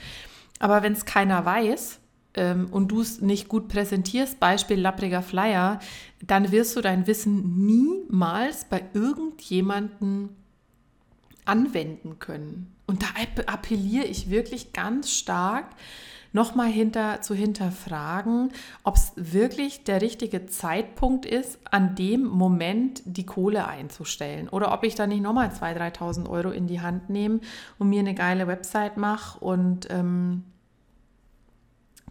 aber 0.59 0.83
wenn 0.83 0.95
es 0.95 1.05
keiner 1.05 1.45
weiß, 1.45 2.01
ähm, 2.37 2.69
und 2.71 2.89
du 2.89 3.01
es 3.01 3.21
nicht 3.21 3.49
gut 3.49 3.69
präsentierst, 3.69 4.39
Beispiel 4.39 4.79
lappriger 4.79 5.23
Flyer, 5.23 5.81
dann 6.23 6.53
wirst 6.53 6.77
du 6.77 6.81
dein 6.81 7.07
Wissen 7.07 7.67
niemals 7.67 8.67
bei 8.67 8.85
irgendjemandem 8.93 10.31
anwenden 11.47 12.19
können. 12.19 12.75
Und 12.87 13.03
da 13.03 13.07
appelliere 13.47 14.05
ich 14.05 14.31
wirklich 14.31 14.73
ganz 14.73 15.11
stark, 15.11 15.67
nochmal 16.33 16.69
hinter, 16.69 17.23
zu 17.23 17.35
hinterfragen, 17.35 18.53
ob 18.85 18.97
es 18.97 19.13
wirklich 19.17 19.85
der 19.85 20.03
richtige 20.03 20.47
Zeitpunkt 20.47 21.25
ist, 21.25 21.59
an 21.71 21.95
dem 21.95 22.25
Moment 22.25 23.03
die 23.07 23.25
Kohle 23.25 23.67
einzustellen. 23.67 24.49
Oder 24.51 24.73
ob 24.73 24.85
ich 24.85 24.95
da 24.95 25.07
nicht 25.07 25.23
nochmal 25.23 25.49
2.000, 25.49 25.97
3.000 25.97 26.29
Euro 26.29 26.51
in 26.51 26.67
die 26.67 26.83
Hand 26.83 27.09
nehme 27.09 27.41
und 27.79 27.89
mir 27.89 28.01
eine 28.01 28.15
geile 28.15 28.47
Website 28.47 28.99
mache 28.99 29.41
und 29.41 29.89
ähm, 29.91 30.45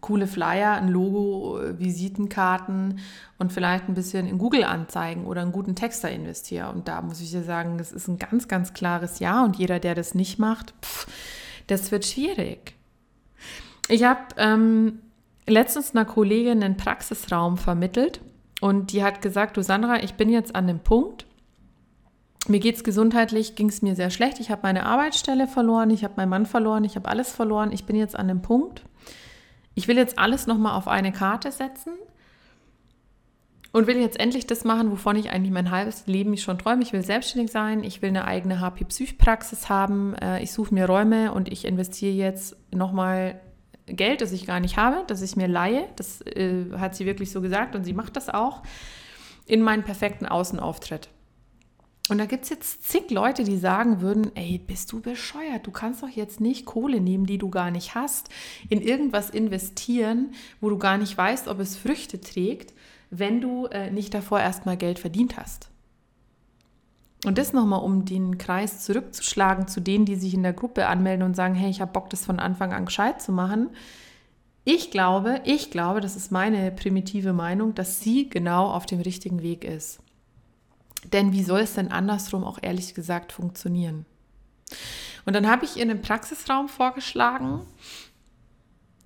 coole 0.00 0.26
Flyer, 0.26 0.72
ein 0.72 0.88
Logo, 0.88 1.60
Visitenkarten 1.78 3.00
und 3.38 3.52
vielleicht 3.52 3.88
ein 3.88 3.94
bisschen 3.94 4.26
in 4.26 4.38
Google-Anzeigen 4.38 5.24
oder 5.24 5.42
einen 5.42 5.52
guten 5.52 5.74
Texter 5.74 6.10
investiere. 6.10 6.70
Und 6.70 6.88
da 6.88 7.02
muss 7.02 7.20
ich 7.20 7.30
dir 7.30 7.42
sagen, 7.42 7.78
das 7.78 7.92
ist 7.92 8.08
ein 8.08 8.18
ganz, 8.18 8.48
ganz 8.48 8.74
klares 8.74 9.18
Ja. 9.18 9.44
Und 9.44 9.56
jeder, 9.56 9.78
der 9.78 9.94
das 9.94 10.14
nicht 10.14 10.38
macht, 10.38 10.74
pff, 10.82 11.06
das 11.66 11.90
wird 11.90 12.04
schwierig. 12.04 12.74
Ich 13.88 14.04
habe 14.04 14.20
ähm, 14.36 15.00
letztens 15.46 15.94
einer 15.94 16.04
Kollegin 16.04 16.62
einen 16.62 16.76
Praxisraum 16.76 17.56
vermittelt 17.56 18.20
und 18.60 18.92
die 18.92 19.02
hat 19.02 19.22
gesagt, 19.22 19.56
du 19.56 19.62
Sandra, 19.62 20.02
ich 20.02 20.14
bin 20.14 20.28
jetzt 20.28 20.54
an 20.54 20.66
dem 20.66 20.80
Punkt, 20.80 21.26
mir 22.48 22.60
geht 22.60 22.76
es 22.76 22.84
gesundheitlich, 22.84 23.56
ging 23.56 23.68
es 23.68 23.82
mir 23.82 23.96
sehr 23.96 24.10
schlecht. 24.10 24.38
Ich 24.38 24.50
habe 24.50 24.62
meine 24.62 24.86
Arbeitsstelle 24.86 25.48
verloren, 25.48 25.90
ich 25.90 26.04
habe 26.04 26.14
meinen 26.16 26.28
Mann 26.28 26.46
verloren, 26.46 26.84
ich 26.84 26.94
habe 26.96 27.08
alles 27.08 27.32
verloren. 27.32 27.72
Ich 27.72 27.86
bin 27.86 27.96
jetzt 27.96 28.16
an 28.16 28.28
dem 28.28 28.40
Punkt, 28.40 28.84
ich 29.76 29.86
will 29.86 29.96
jetzt 29.96 30.18
alles 30.18 30.48
nochmal 30.48 30.76
auf 30.76 30.88
eine 30.88 31.12
Karte 31.12 31.52
setzen 31.52 31.92
und 33.72 33.86
will 33.86 33.98
jetzt 33.98 34.18
endlich 34.18 34.46
das 34.46 34.64
machen, 34.64 34.90
wovon 34.90 35.16
ich 35.16 35.30
eigentlich 35.30 35.52
mein 35.52 35.70
halbes 35.70 36.06
Leben 36.06 36.34
schon 36.38 36.58
träume. 36.58 36.82
Ich 36.82 36.94
will 36.94 37.02
selbstständig 37.02 37.52
sein, 37.52 37.84
ich 37.84 38.00
will 38.00 38.08
eine 38.08 38.24
eigene 38.24 38.60
HP-Psych-Praxis 38.60 39.68
haben, 39.68 40.14
äh, 40.14 40.42
ich 40.42 40.50
suche 40.50 40.72
mir 40.72 40.86
Räume 40.86 41.30
und 41.32 41.52
ich 41.52 41.66
investiere 41.66 42.14
jetzt 42.14 42.56
nochmal 42.74 43.38
Geld, 43.84 44.22
das 44.22 44.32
ich 44.32 44.46
gar 44.46 44.60
nicht 44.60 44.78
habe, 44.78 45.04
das 45.06 45.20
ich 45.20 45.36
mir 45.36 45.46
leihe. 45.46 45.86
Das 45.96 46.22
äh, 46.22 46.72
hat 46.78 46.96
sie 46.96 47.04
wirklich 47.04 47.30
so 47.30 47.42
gesagt 47.42 47.76
und 47.76 47.84
sie 47.84 47.92
macht 47.92 48.16
das 48.16 48.30
auch 48.30 48.62
in 49.44 49.60
meinen 49.60 49.82
perfekten 49.82 50.24
Außenauftritt. 50.24 51.10
Und 52.08 52.18
da 52.18 52.26
gibt 52.26 52.44
es 52.44 52.50
jetzt 52.50 52.84
zig 52.84 53.10
Leute, 53.10 53.42
die 53.42 53.58
sagen 53.58 54.00
würden, 54.00 54.30
ey, 54.36 54.58
bist 54.58 54.92
du 54.92 55.00
bescheuert? 55.00 55.66
Du 55.66 55.72
kannst 55.72 56.02
doch 56.02 56.08
jetzt 56.08 56.40
nicht 56.40 56.64
Kohle 56.64 57.00
nehmen, 57.00 57.26
die 57.26 57.38
du 57.38 57.50
gar 57.50 57.72
nicht 57.72 57.96
hast, 57.96 58.28
in 58.68 58.80
irgendwas 58.80 59.30
investieren, 59.30 60.32
wo 60.60 60.70
du 60.70 60.78
gar 60.78 60.98
nicht 60.98 61.16
weißt, 61.16 61.48
ob 61.48 61.58
es 61.58 61.76
Früchte 61.76 62.20
trägt, 62.20 62.74
wenn 63.10 63.40
du 63.40 63.66
äh, 63.66 63.90
nicht 63.90 64.14
davor 64.14 64.38
erstmal 64.38 64.76
Geld 64.76 65.00
verdient 65.00 65.36
hast. 65.36 65.68
Und 67.24 67.38
das 67.38 67.52
nochmal, 67.52 67.82
um 67.82 68.04
den 68.04 68.38
Kreis 68.38 68.84
zurückzuschlagen 68.84 69.66
zu 69.66 69.80
denen, 69.80 70.04
die 70.04 70.14
sich 70.14 70.34
in 70.34 70.44
der 70.44 70.52
Gruppe 70.52 70.86
anmelden 70.86 71.24
und 71.24 71.34
sagen, 71.34 71.54
hey, 71.54 71.70
ich 71.70 71.80
habe 71.80 71.92
Bock, 71.92 72.08
das 72.10 72.24
von 72.24 72.38
Anfang 72.38 72.72
an 72.72 72.84
gescheit 72.84 73.20
zu 73.20 73.32
machen. 73.32 73.70
Ich 74.64 74.92
glaube, 74.92 75.40
ich 75.44 75.70
glaube, 75.72 76.00
das 76.00 76.14
ist 76.14 76.30
meine 76.30 76.70
primitive 76.70 77.32
Meinung, 77.32 77.74
dass 77.74 78.00
sie 78.00 78.28
genau 78.28 78.68
auf 78.70 78.86
dem 78.86 79.00
richtigen 79.00 79.42
Weg 79.42 79.64
ist. 79.64 80.00
Denn 81.12 81.32
wie 81.32 81.44
soll 81.44 81.60
es 81.60 81.74
denn 81.74 81.92
andersrum 81.92 82.44
auch 82.44 82.58
ehrlich 82.60 82.94
gesagt 82.94 83.32
funktionieren? 83.32 84.06
Und 85.24 85.34
dann 85.34 85.48
habe 85.48 85.64
ich 85.64 85.76
ihr 85.76 85.82
einen 85.82 86.02
Praxisraum 86.02 86.68
vorgeschlagen 86.68 87.62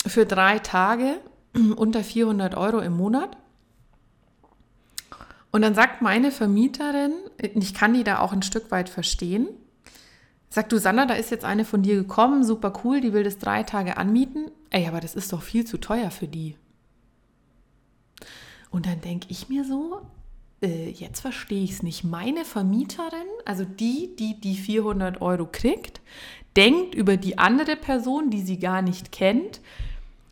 für 0.06 0.26
drei 0.26 0.58
Tage 0.58 1.20
unter 1.76 2.04
400 2.04 2.54
Euro 2.56 2.80
im 2.80 2.96
Monat. 2.96 3.36
Und 5.50 5.62
dann 5.62 5.74
sagt 5.74 6.00
meine 6.00 6.30
Vermieterin, 6.30 7.12
ich 7.38 7.74
kann 7.74 7.94
die 7.94 8.04
da 8.04 8.20
auch 8.20 8.32
ein 8.32 8.42
Stück 8.42 8.70
weit 8.70 8.88
verstehen, 8.88 9.48
sagt 10.48 10.70
du 10.70 10.78
Sandra, 10.78 11.06
da 11.06 11.14
ist 11.14 11.30
jetzt 11.30 11.44
eine 11.44 11.64
von 11.64 11.82
dir 11.82 11.96
gekommen, 11.96 12.44
super 12.44 12.72
cool, 12.84 13.00
die 13.00 13.12
will 13.12 13.24
das 13.24 13.38
drei 13.38 13.62
Tage 13.64 13.96
anmieten. 13.96 14.50
Ey, 14.70 14.86
aber 14.86 15.00
das 15.00 15.14
ist 15.14 15.32
doch 15.32 15.42
viel 15.42 15.64
zu 15.64 15.78
teuer 15.78 16.10
für 16.10 16.28
die. 16.28 16.56
Und 18.70 18.86
dann 18.86 19.00
denke 19.00 19.26
ich 19.30 19.48
mir 19.48 19.64
so, 19.64 20.02
äh, 20.62 20.90
jetzt 20.90 21.20
verstehe 21.20 21.64
ich 21.64 21.72
es 21.72 21.82
nicht. 21.82 22.04
Meine 22.04 22.44
Vermieterin, 22.44 23.26
also 23.44 23.64
die, 23.64 24.14
die 24.18 24.40
die 24.40 24.56
400 24.56 25.20
Euro 25.20 25.46
kriegt, 25.50 26.00
denkt 26.56 26.94
über 26.94 27.16
die 27.16 27.38
andere 27.38 27.76
Person, 27.76 28.30
die 28.30 28.42
sie 28.42 28.58
gar 28.58 28.82
nicht 28.82 29.12
kennt, 29.12 29.60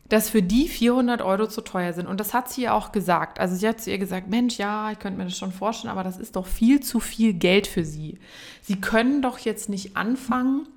dass 0.09 0.29
für 0.29 0.41
die 0.41 0.67
400 0.67 1.21
Euro 1.21 1.47
zu 1.47 1.61
teuer 1.61 1.93
sind. 1.93 2.07
Und 2.07 2.19
das 2.19 2.33
hat 2.33 2.49
sie 2.49 2.63
ja 2.63 2.73
auch 2.73 2.91
gesagt. 2.91 3.39
Also 3.39 3.55
sie 3.55 3.67
hat 3.67 3.79
zu 3.79 3.91
ihr 3.91 3.99
gesagt, 3.99 4.27
Mensch, 4.27 4.57
ja, 4.57 4.91
ich 4.91 4.99
könnte 4.99 5.19
mir 5.19 5.25
das 5.25 5.37
schon 5.37 5.51
vorstellen, 5.51 5.91
aber 5.91 6.03
das 6.03 6.17
ist 6.17 6.35
doch 6.35 6.47
viel 6.47 6.79
zu 6.79 6.99
viel 6.99 7.33
Geld 7.33 7.67
für 7.67 7.85
sie. 7.85 8.17
Sie 8.61 8.81
können 8.81 9.21
doch 9.21 9.37
jetzt 9.37 9.69
nicht 9.69 9.95
anfangen 9.95 10.67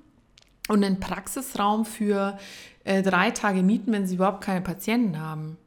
und 0.69 0.83
einen 0.83 0.99
Praxisraum 0.99 1.83
für 1.85 2.37
äh, 2.83 3.01
drei 3.01 3.31
Tage 3.31 3.63
mieten, 3.63 3.91
wenn 3.91 4.05
sie 4.05 4.15
überhaupt 4.15 4.41
keine 4.41 4.61
Patienten 4.61 5.19
haben. 5.19 5.57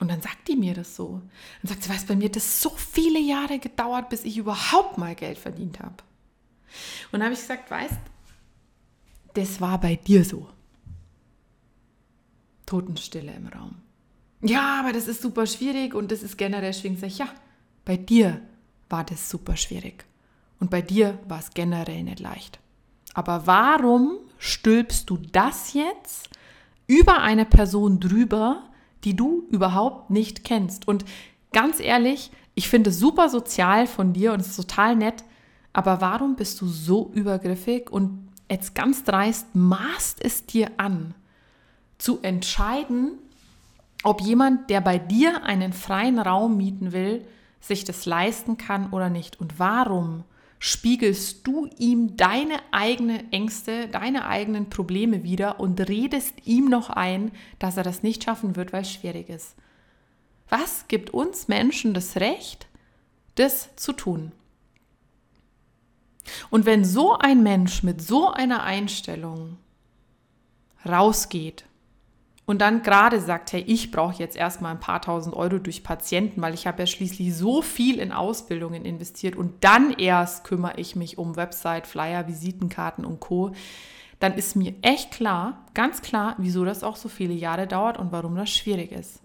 Und 0.00 0.08
dann 0.08 0.22
sagt 0.22 0.48
die 0.48 0.56
mir 0.56 0.74
das 0.74 0.96
so. 0.96 1.20
Dann 1.62 1.68
sagt 1.68 1.84
sie, 1.84 1.90
weißt 1.90 2.08
bei 2.08 2.16
mir 2.16 2.24
hat 2.24 2.36
das 2.36 2.60
so 2.60 2.70
viele 2.70 3.20
Jahre 3.20 3.58
gedauert, 3.58 4.08
bis 4.08 4.24
ich 4.24 4.38
überhaupt 4.38 4.98
mal 4.98 5.14
Geld 5.14 5.38
verdient 5.38 5.78
habe. 5.78 5.96
Und 7.12 7.20
dann 7.20 7.24
habe 7.24 7.34
ich 7.34 7.40
gesagt, 7.40 7.70
weißt, 7.70 7.98
das 9.34 9.60
war 9.60 9.78
bei 9.78 9.96
dir 9.96 10.24
so. 10.24 10.48
Totenstille 12.66 13.32
im 13.32 13.48
Raum. 13.48 13.76
Ja, 14.42 14.80
aber 14.80 14.92
das 14.92 15.06
ist 15.06 15.20
super 15.20 15.46
schwierig 15.46 15.94
und 15.94 16.10
das 16.10 16.22
ist 16.22 16.38
generell 16.38 16.72
schwierig. 16.72 16.98
Sag 17.00 17.08
ich, 17.08 17.18
ja, 17.18 17.28
bei 17.84 17.96
dir 17.96 18.40
war 18.88 19.04
das 19.04 19.28
super 19.28 19.56
schwierig. 19.56 20.04
Und 20.58 20.70
bei 20.70 20.80
dir 20.80 21.18
war 21.28 21.40
es 21.40 21.50
generell 21.50 22.02
nicht 22.04 22.20
leicht. 22.20 22.58
Aber 23.12 23.46
warum 23.46 24.18
stülpst 24.38 25.10
du 25.10 25.18
das 25.18 25.74
jetzt 25.74 26.30
über 26.86 27.20
eine 27.20 27.44
Person 27.44 28.00
drüber, 28.00 28.69
die 29.04 29.16
du 29.16 29.46
überhaupt 29.50 30.10
nicht 30.10 30.44
kennst. 30.44 30.86
Und 30.86 31.04
ganz 31.52 31.80
ehrlich, 31.80 32.30
ich 32.54 32.68
finde 32.68 32.90
es 32.90 32.98
super 32.98 33.28
sozial 33.28 33.86
von 33.86 34.12
dir 34.12 34.32
und 34.32 34.40
es 34.40 34.48
ist 34.48 34.56
total 34.56 34.96
nett, 34.96 35.24
aber 35.72 36.00
warum 36.00 36.36
bist 36.36 36.60
du 36.60 36.66
so 36.66 37.10
übergriffig 37.14 37.90
und 37.90 38.28
jetzt 38.50 38.74
ganz 38.74 39.04
dreist 39.04 39.54
maßt 39.54 40.22
es 40.24 40.46
dir 40.46 40.70
an, 40.76 41.14
zu 41.98 42.20
entscheiden, 42.22 43.12
ob 44.02 44.20
jemand, 44.20 44.70
der 44.70 44.80
bei 44.80 44.98
dir 44.98 45.44
einen 45.44 45.72
freien 45.72 46.18
Raum 46.18 46.56
mieten 46.56 46.92
will, 46.92 47.24
sich 47.60 47.84
das 47.84 48.06
leisten 48.06 48.56
kann 48.56 48.90
oder 48.90 49.10
nicht? 49.10 49.38
Und 49.40 49.58
warum 49.58 50.24
spiegelst 50.60 51.46
du 51.46 51.68
ihm 51.78 52.18
deine 52.18 52.60
eigenen 52.70 53.32
Ängste, 53.32 53.88
deine 53.88 54.26
eigenen 54.26 54.68
Probleme 54.68 55.24
wieder 55.24 55.58
und 55.58 55.80
redest 55.88 56.34
ihm 56.44 56.66
noch 56.66 56.90
ein, 56.90 57.32
dass 57.58 57.78
er 57.78 57.82
das 57.82 58.02
nicht 58.02 58.24
schaffen 58.24 58.56
wird, 58.56 58.72
weil 58.72 58.82
es 58.82 58.92
schwierig 58.92 59.30
ist. 59.30 59.56
Was 60.50 60.86
gibt 60.86 61.10
uns 61.10 61.48
Menschen 61.48 61.94
das 61.94 62.16
Recht, 62.16 62.68
das 63.36 63.74
zu 63.76 63.94
tun? 63.94 64.32
Und 66.50 66.66
wenn 66.66 66.84
so 66.84 67.16
ein 67.16 67.42
Mensch 67.42 67.82
mit 67.82 68.02
so 68.02 68.30
einer 68.30 68.62
Einstellung 68.62 69.56
rausgeht 70.86 71.64
und 72.50 72.58
dann 72.58 72.82
gerade 72.82 73.20
sagt, 73.20 73.52
hey, 73.52 73.62
ich 73.64 73.92
brauche 73.92 74.18
jetzt 74.18 74.36
erstmal 74.36 74.72
ein 74.72 74.80
paar 74.80 75.00
tausend 75.00 75.36
Euro 75.36 75.60
durch 75.60 75.84
Patienten, 75.84 76.42
weil 76.42 76.52
ich 76.52 76.66
habe 76.66 76.80
ja 76.80 76.86
schließlich 76.88 77.36
so 77.36 77.62
viel 77.62 78.00
in 78.00 78.10
Ausbildungen 78.10 78.84
investiert 78.84 79.36
und 79.36 79.62
dann 79.62 79.92
erst 79.92 80.42
kümmere 80.42 80.72
ich 80.76 80.96
mich 80.96 81.16
um 81.16 81.36
Website, 81.36 81.86
Flyer, 81.86 82.26
Visitenkarten 82.26 83.04
und 83.04 83.20
Co., 83.20 83.52
dann 84.18 84.34
ist 84.34 84.56
mir 84.56 84.74
echt 84.82 85.12
klar, 85.12 85.64
ganz 85.74 86.02
klar, 86.02 86.34
wieso 86.38 86.64
das 86.64 86.82
auch 86.82 86.96
so 86.96 87.08
viele 87.08 87.34
Jahre 87.34 87.68
dauert 87.68 87.98
und 87.98 88.10
warum 88.10 88.34
das 88.34 88.50
schwierig 88.50 88.90
ist. 88.90 89.20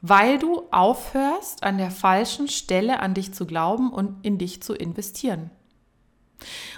Weil 0.00 0.38
du 0.38 0.62
aufhörst, 0.70 1.64
an 1.64 1.76
der 1.76 1.90
falschen 1.90 2.46
Stelle 2.46 3.00
an 3.00 3.14
dich 3.14 3.34
zu 3.34 3.46
glauben 3.46 3.92
und 3.92 4.24
in 4.24 4.38
dich 4.38 4.62
zu 4.62 4.74
investieren. 4.74 5.50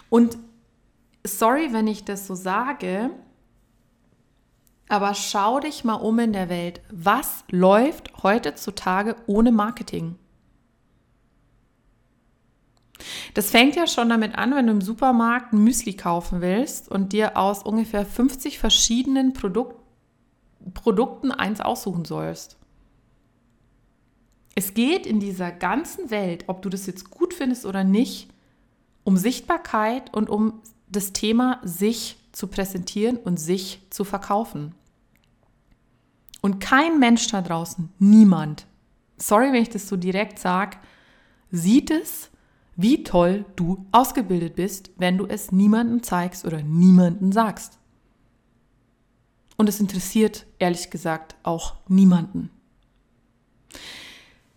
Und 0.08 0.38
sorry, 1.22 1.74
wenn 1.74 1.86
ich 1.86 2.02
das 2.04 2.26
so 2.26 2.34
sage, 2.34 3.10
aber 4.88 5.14
schau 5.14 5.60
dich 5.60 5.84
mal 5.84 5.94
um 5.94 6.18
in 6.18 6.32
der 6.32 6.48
Welt. 6.48 6.80
Was 6.90 7.44
läuft 7.50 8.22
heutzutage 8.22 9.16
ohne 9.26 9.52
Marketing? 9.52 10.16
Das 13.34 13.50
fängt 13.50 13.76
ja 13.76 13.86
schon 13.86 14.08
damit 14.08 14.36
an, 14.36 14.54
wenn 14.54 14.66
du 14.66 14.72
im 14.72 14.80
Supermarkt 14.80 15.52
ein 15.52 15.64
Müsli 15.64 15.94
kaufen 15.94 16.40
willst 16.40 16.90
und 16.90 17.12
dir 17.12 17.36
aus 17.36 17.62
ungefähr 17.62 18.06
50 18.06 18.58
verschiedenen 18.58 19.32
Produk 19.32 19.74
Produkten 20.72 21.30
eins 21.30 21.60
aussuchen 21.60 22.06
sollst. 22.06 22.56
Es 24.54 24.72
geht 24.72 25.04
in 25.04 25.20
dieser 25.20 25.52
ganzen 25.52 26.10
Welt, 26.10 26.44
ob 26.46 26.62
du 26.62 26.70
das 26.70 26.86
jetzt 26.86 27.10
gut 27.10 27.34
findest 27.34 27.66
oder 27.66 27.84
nicht, 27.84 28.30
um 29.02 29.18
Sichtbarkeit 29.18 30.14
und 30.14 30.30
um 30.30 30.62
das 30.88 31.12
Thema 31.12 31.60
sich 31.64 32.16
zu 32.34 32.48
präsentieren 32.48 33.16
und 33.16 33.38
sich 33.38 33.80
zu 33.90 34.04
verkaufen. 34.04 34.74
Und 36.42 36.58
kein 36.60 36.98
Mensch 36.98 37.26
da 37.28 37.40
draußen, 37.40 37.88
niemand, 37.98 38.66
sorry, 39.16 39.52
wenn 39.52 39.62
ich 39.62 39.70
das 39.70 39.88
so 39.88 39.96
direkt 39.96 40.38
sage, 40.38 40.76
sieht 41.50 41.90
es, 41.90 42.30
wie 42.76 43.04
toll 43.04 43.44
du 43.56 43.86
ausgebildet 43.92 44.56
bist, 44.56 44.90
wenn 44.96 45.16
du 45.16 45.26
es 45.26 45.52
niemandem 45.52 46.02
zeigst 46.02 46.44
oder 46.44 46.60
niemandem 46.62 47.32
sagst. 47.32 47.78
Und 49.56 49.68
es 49.68 49.78
interessiert, 49.78 50.46
ehrlich 50.58 50.90
gesagt, 50.90 51.36
auch 51.44 51.76
niemanden. 51.88 52.50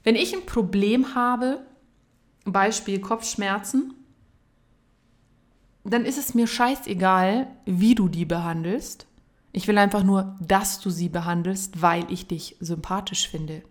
Wenn 0.04 0.16
ich 0.16 0.34
ein 0.36 0.46
Problem 0.46 1.14
habe, 1.14 1.62
Beispiel 2.46 3.00
Kopfschmerzen, 3.00 3.94
dann 5.94 6.06
ist 6.06 6.18
es 6.18 6.34
mir 6.34 6.48
scheißegal, 6.48 7.48
wie 7.66 7.96
du 7.96 8.10
die 8.10 8.26
behandelst. 8.26 9.08
Ich 9.52 9.68
will 9.68 9.78
einfach 9.78 10.04
nur, 10.04 10.38
dass 10.40 10.80
du 10.80 10.90
sie 10.90 11.10
behandelst, 11.10 11.82
weil 11.82 12.12
ich 12.12 12.28
dich 12.28 12.58
sympathisch 12.60 13.30
finde. 13.30 13.64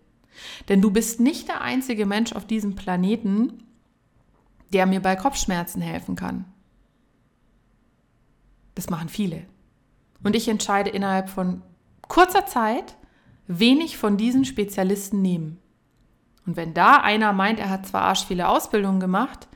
Denn 0.69 0.81
du 0.81 0.91
bist 0.91 1.19
nicht 1.19 1.47
der 1.47 1.61
einzige 1.61 2.05
Mensch 2.05 2.33
auf 2.33 2.45
diesem 2.45 2.75
Planeten, 2.75 3.63
der 4.73 4.85
mir 4.85 5.01
bei 5.01 5.15
Kopfschmerzen 5.15 5.81
helfen 5.81 6.15
kann. 6.15 6.45
Das 8.75 8.89
machen 8.89 9.09
viele. 9.09 9.43
Und 10.23 10.35
ich 10.35 10.47
entscheide 10.47 10.89
innerhalb 10.89 11.29
von 11.29 11.61
kurzer 12.07 12.45
Zeit, 12.45 12.95
wen 13.47 13.79
ich 13.79 13.97
von 13.97 14.17
diesen 14.17 14.45
Spezialisten 14.45 15.21
nehme. 15.21 15.57
Und 16.45 16.55
wenn 16.55 16.73
da 16.73 16.97
einer 16.97 17.33
meint, 17.33 17.59
er 17.59 17.69
hat 17.69 17.85
zwar 17.85 18.03
arsch 18.03 18.25
viele 18.25 18.47
Ausbildungen 18.47 18.99
gemacht, 18.99 19.47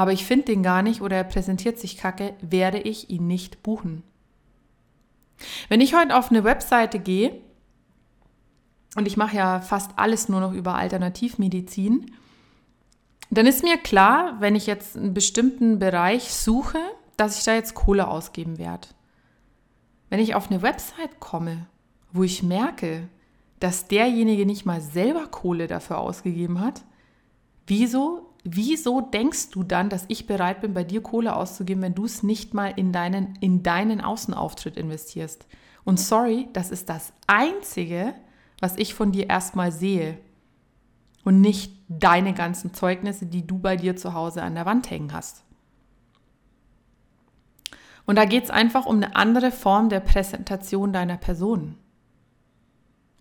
aber 0.00 0.12
ich 0.12 0.24
finde 0.24 0.46
den 0.46 0.62
gar 0.62 0.80
nicht 0.80 1.02
oder 1.02 1.16
er 1.16 1.24
präsentiert 1.24 1.78
sich 1.78 1.98
kacke, 1.98 2.32
werde 2.40 2.78
ich 2.78 3.10
ihn 3.10 3.26
nicht 3.26 3.62
buchen. 3.62 4.02
Wenn 5.68 5.82
ich 5.82 5.94
heute 5.94 6.16
auf 6.16 6.30
eine 6.30 6.42
Webseite 6.42 6.98
gehe, 6.98 7.38
und 8.96 9.06
ich 9.06 9.18
mache 9.18 9.36
ja 9.36 9.60
fast 9.60 9.90
alles 9.96 10.30
nur 10.30 10.40
noch 10.40 10.54
über 10.54 10.74
Alternativmedizin, 10.74 12.12
dann 13.28 13.44
ist 13.44 13.62
mir 13.62 13.76
klar, 13.76 14.36
wenn 14.40 14.56
ich 14.56 14.66
jetzt 14.66 14.96
einen 14.96 15.12
bestimmten 15.12 15.78
Bereich 15.78 16.32
suche, 16.32 16.78
dass 17.18 17.36
ich 17.36 17.44
da 17.44 17.52
jetzt 17.52 17.74
Kohle 17.74 18.08
ausgeben 18.08 18.56
werde. 18.56 18.88
Wenn 20.08 20.18
ich 20.18 20.34
auf 20.34 20.50
eine 20.50 20.62
Website 20.62 21.20
komme, 21.20 21.66
wo 22.10 22.22
ich 22.22 22.42
merke, 22.42 23.06
dass 23.58 23.86
derjenige 23.86 24.46
nicht 24.46 24.64
mal 24.64 24.80
selber 24.80 25.26
Kohle 25.26 25.66
dafür 25.66 25.98
ausgegeben 25.98 26.58
hat, 26.58 26.86
wieso 27.66 28.29
wieso 28.44 29.00
denkst 29.00 29.50
du 29.50 29.62
dann, 29.62 29.88
dass 29.88 30.04
ich 30.08 30.26
bereit 30.26 30.60
bin, 30.60 30.74
bei 30.74 30.84
dir 30.84 31.02
Kohle 31.02 31.36
auszugeben, 31.36 31.82
wenn 31.82 31.94
du 31.94 32.04
es 32.04 32.22
nicht 32.22 32.54
mal 32.54 32.72
in 32.76 32.92
deinen, 32.92 33.36
in 33.40 33.62
deinen 33.62 34.00
Außenauftritt 34.00 34.76
investierst? 34.76 35.46
Und 35.84 35.98
sorry, 35.98 36.48
das 36.52 36.70
ist 36.70 36.88
das 36.88 37.12
Einzige, 37.26 38.14
was 38.60 38.76
ich 38.76 38.94
von 38.94 39.12
dir 39.12 39.28
erstmal 39.28 39.72
sehe. 39.72 40.18
Und 41.24 41.40
nicht 41.40 41.72
deine 41.88 42.32
ganzen 42.32 42.72
Zeugnisse, 42.72 43.26
die 43.26 43.46
du 43.46 43.58
bei 43.58 43.76
dir 43.76 43.96
zu 43.96 44.14
Hause 44.14 44.42
an 44.42 44.54
der 44.54 44.66
Wand 44.66 44.90
hängen 44.90 45.12
hast. 45.12 45.44
Und 48.06 48.16
da 48.16 48.24
geht 48.24 48.44
es 48.44 48.50
einfach 48.50 48.86
um 48.86 48.96
eine 48.96 49.14
andere 49.16 49.52
Form 49.52 49.88
der 49.88 50.00
Präsentation 50.00 50.92
deiner 50.92 51.16
Person. 51.16 51.76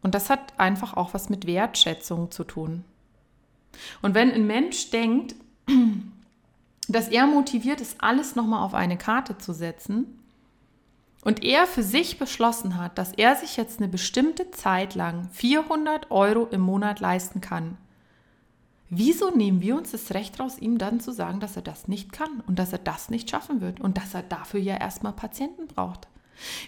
Und 0.02 0.16
das 0.16 0.30
hat 0.30 0.58
einfach 0.58 0.96
auch 0.96 1.14
was 1.14 1.30
mit 1.30 1.46
Wertschätzung 1.46 2.32
zu 2.32 2.44
tun. 2.44 2.86
Und 4.02 4.14
wenn 4.16 4.32
ein 4.32 4.48
Mensch 4.48 4.90
denkt, 4.92 5.36
dass 6.88 7.08
er 7.08 7.28
motiviert 7.28 7.82
ist, 7.82 8.02
alles 8.02 8.36
nochmal 8.36 8.64
auf 8.64 8.74
eine 8.74 8.98
Karte 8.98 9.38
zu 9.38 9.54
setzen 9.54 10.20
und 11.24 11.44
er 11.44 11.68
für 11.68 11.84
sich 11.84 12.18
beschlossen 12.18 12.78
hat, 12.78 12.98
dass 12.98 13.14
er 13.14 13.36
sich 13.36 13.58
jetzt 13.58 13.80
eine 13.80 13.88
bestimmte 13.88 14.52
Zeit 14.52 14.96
lang 14.96 15.30
400 15.32 16.10
Euro 16.12 16.48
im 16.48 16.62
Monat 16.62 17.00
leisten 17.00 17.42
kann, 17.42 17.78
wieso 18.90 19.30
nehmen 19.30 19.62
wir 19.62 19.76
uns 19.76 19.92
das 19.92 20.14
Recht 20.14 20.40
raus, 20.40 20.58
ihm 20.58 20.78
dann 20.78 21.00
zu 21.00 21.12
sagen, 21.12 21.40
dass 21.40 21.56
er 21.56 21.62
das 21.62 21.88
nicht 21.88 22.12
kann 22.12 22.42
und 22.48 22.58
dass 22.58 22.72
er 22.72 22.80
das 22.80 23.10
nicht 23.10 23.30
schaffen 23.30 23.62
wird 23.62 23.80
und 23.80 23.98
dass 23.98 24.14
er 24.14 24.24
dafür 24.24 24.60
ja 24.60 24.76
erstmal 24.78 25.14
Patienten 25.14 25.68
braucht? 25.68 26.08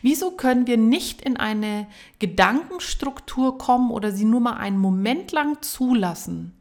Wieso 0.01 0.31
können 0.31 0.67
wir 0.67 0.77
nicht 0.77 1.21
in 1.21 1.37
eine 1.37 1.87
Gedankenstruktur 2.19 3.57
kommen 3.57 3.89
oder 3.89 4.11
sie 4.11 4.25
nur 4.25 4.41
mal 4.41 4.57
einen 4.57 4.77
Moment 4.77 5.31
lang 5.31 5.61
zulassen, 5.61 6.53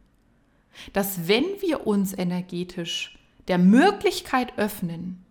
dass 0.93 1.29
wenn 1.29 1.45
wir 1.61 1.87
uns 1.87 2.16
energetisch 2.16 3.19
der 3.49 3.59
Möglichkeit 3.59 4.59
öffnen, 4.59 5.25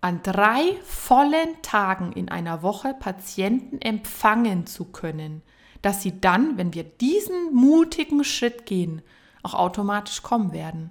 an 0.00 0.20
drei 0.22 0.76
vollen 0.84 1.62
Tagen 1.62 2.12
in 2.12 2.28
einer 2.28 2.62
Woche 2.62 2.92
Patienten 2.92 3.80
empfangen 3.80 4.66
zu 4.66 4.86
können, 4.86 5.42
dass 5.80 6.02
sie 6.02 6.20
dann, 6.20 6.58
wenn 6.58 6.74
wir 6.74 6.84
diesen 6.84 7.54
mutigen 7.54 8.24
Schritt 8.24 8.66
gehen, 8.66 9.02
auch 9.42 9.54
automatisch 9.54 10.22
kommen 10.22 10.52
werden. 10.52 10.90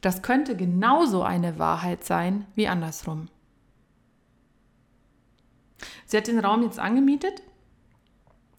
Das 0.00 0.22
könnte 0.22 0.56
genauso 0.56 1.22
eine 1.22 1.58
Wahrheit 1.58 2.04
sein 2.04 2.46
wie 2.54 2.68
andersrum. 2.68 3.28
Sie 6.06 6.16
hat 6.16 6.26
den 6.26 6.38
Raum 6.38 6.62
jetzt 6.62 6.78
angemietet 6.78 7.42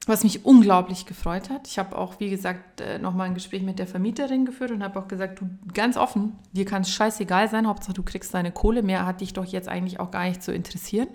was 0.09 0.23
mich 0.23 0.43
unglaublich 0.43 1.05
gefreut 1.05 1.49
hat. 1.49 1.67
Ich 1.67 1.77
habe 1.77 1.97
auch, 1.97 2.19
wie 2.19 2.29
gesagt, 2.29 2.81
äh, 2.81 2.97
nochmal 2.97 3.27
ein 3.27 3.35
Gespräch 3.35 3.61
mit 3.61 3.79
der 3.79 3.87
Vermieterin 3.87 4.45
geführt 4.45 4.71
und 4.71 4.83
habe 4.83 4.99
auch 4.99 5.07
gesagt, 5.07 5.39
du 5.39 5.49
ganz 5.73 5.97
offen, 5.97 6.37
dir 6.51 6.65
kann 6.65 6.81
es 6.81 6.89
scheißegal 6.89 7.47
sein, 7.47 7.67
Hauptsache 7.67 7.93
du 7.93 8.03
kriegst 8.03 8.33
deine 8.33 8.51
Kohle, 8.51 8.81
mehr 8.81 9.05
hat 9.05 9.21
dich 9.21 9.33
doch 9.33 9.45
jetzt 9.45 9.69
eigentlich 9.69 9.99
auch 9.99 10.11
gar 10.11 10.25
nicht 10.25 10.41
zu 10.41 10.51
interessieren. 10.51 11.07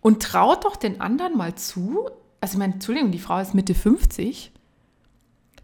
Und 0.00 0.22
traut 0.22 0.64
doch 0.64 0.76
den 0.76 1.00
anderen 1.00 1.36
mal 1.36 1.54
zu, 1.54 2.10
also 2.40 2.54
ich 2.54 2.58
meine, 2.58 2.74
Entschuldigung, 2.74 3.12
die 3.12 3.18
Frau 3.18 3.38
ist 3.38 3.54
Mitte 3.54 3.74
50, 3.74 4.52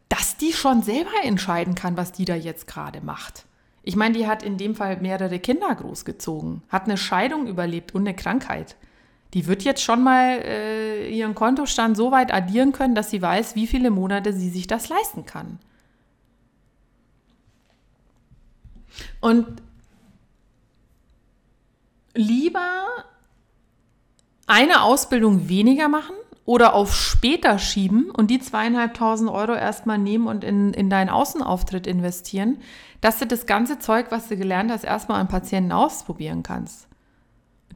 dass 0.08 0.36
die 0.36 0.52
schon 0.52 0.82
selber 0.82 1.10
entscheiden 1.24 1.74
kann, 1.74 1.96
was 1.96 2.12
die 2.12 2.24
da 2.24 2.36
jetzt 2.36 2.66
gerade 2.68 3.00
macht. 3.00 3.46
Ich 3.82 3.96
meine, 3.96 4.16
die 4.16 4.26
hat 4.26 4.42
in 4.42 4.58
dem 4.58 4.76
Fall 4.76 5.00
mehrere 5.00 5.40
Kinder 5.40 5.74
großgezogen, 5.74 6.62
hat 6.68 6.84
eine 6.84 6.96
Scheidung 6.96 7.48
überlebt 7.48 7.94
und 7.94 8.02
eine 8.02 8.14
Krankheit 8.14 8.76
die 9.34 9.46
wird 9.46 9.64
jetzt 9.64 9.82
schon 9.82 10.02
mal 10.02 10.40
äh, 10.44 11.08
ihren 11.10 11.34
Kontostand 11.34 11.96
so 11.96 12.12
weit 12.12 12.32
addieren 12.32 12.72
können, 12.72 12.94
dass 12.94 13.10
sie 13.10 13.20
weiß, 13.20 13.56
wie 13.56 13.66
viele 13.66 13.90
Monate 13.90 14.32
sie 14.32 14.48
sich 14.48 14.68
das 14.68 14.88
leisten 14.88 15.26
kann. 15.26 15.58
Und 19.20 19.60
lieber 22.14 22.86
eine 24.46 24.82
Ausbildung 24.82 25.48
weniger 25.48 25.88
machen 25.88 26.14
oder 26.44 26.74
auf 26.74 26.94
später 26.94 27.58
schieben 27.58 28.10
und 28.10 28.30
die 28.30 28.38
zweieinhalbtausend 28.38 29.30
Euro 29.30 29.54
erstmal 29.54 29.98
nehmen 29.98 30.28
und 30.28 30.44
in, 30.44 30.72
in 30.74 30.90
deinen 30.90 31.08
Außenauftritt 31.08 31.88
investieren, 31.88 32.58
dass 33.00 33.18
du 33.18 33.26
das 33.26 33.46
ganze 33.46 33.80
Zeug, 33.80 34.06
was 34.10 34.28
du 34.28 34.36
gelernt 34.36 34.70
hast, 34.70 34.84
erstmal 34.84 35.20
an 35.20 35.26
Patienten 35.26 35.72
ausprobieren 35.72 36.44
kannst. 36.44 36.86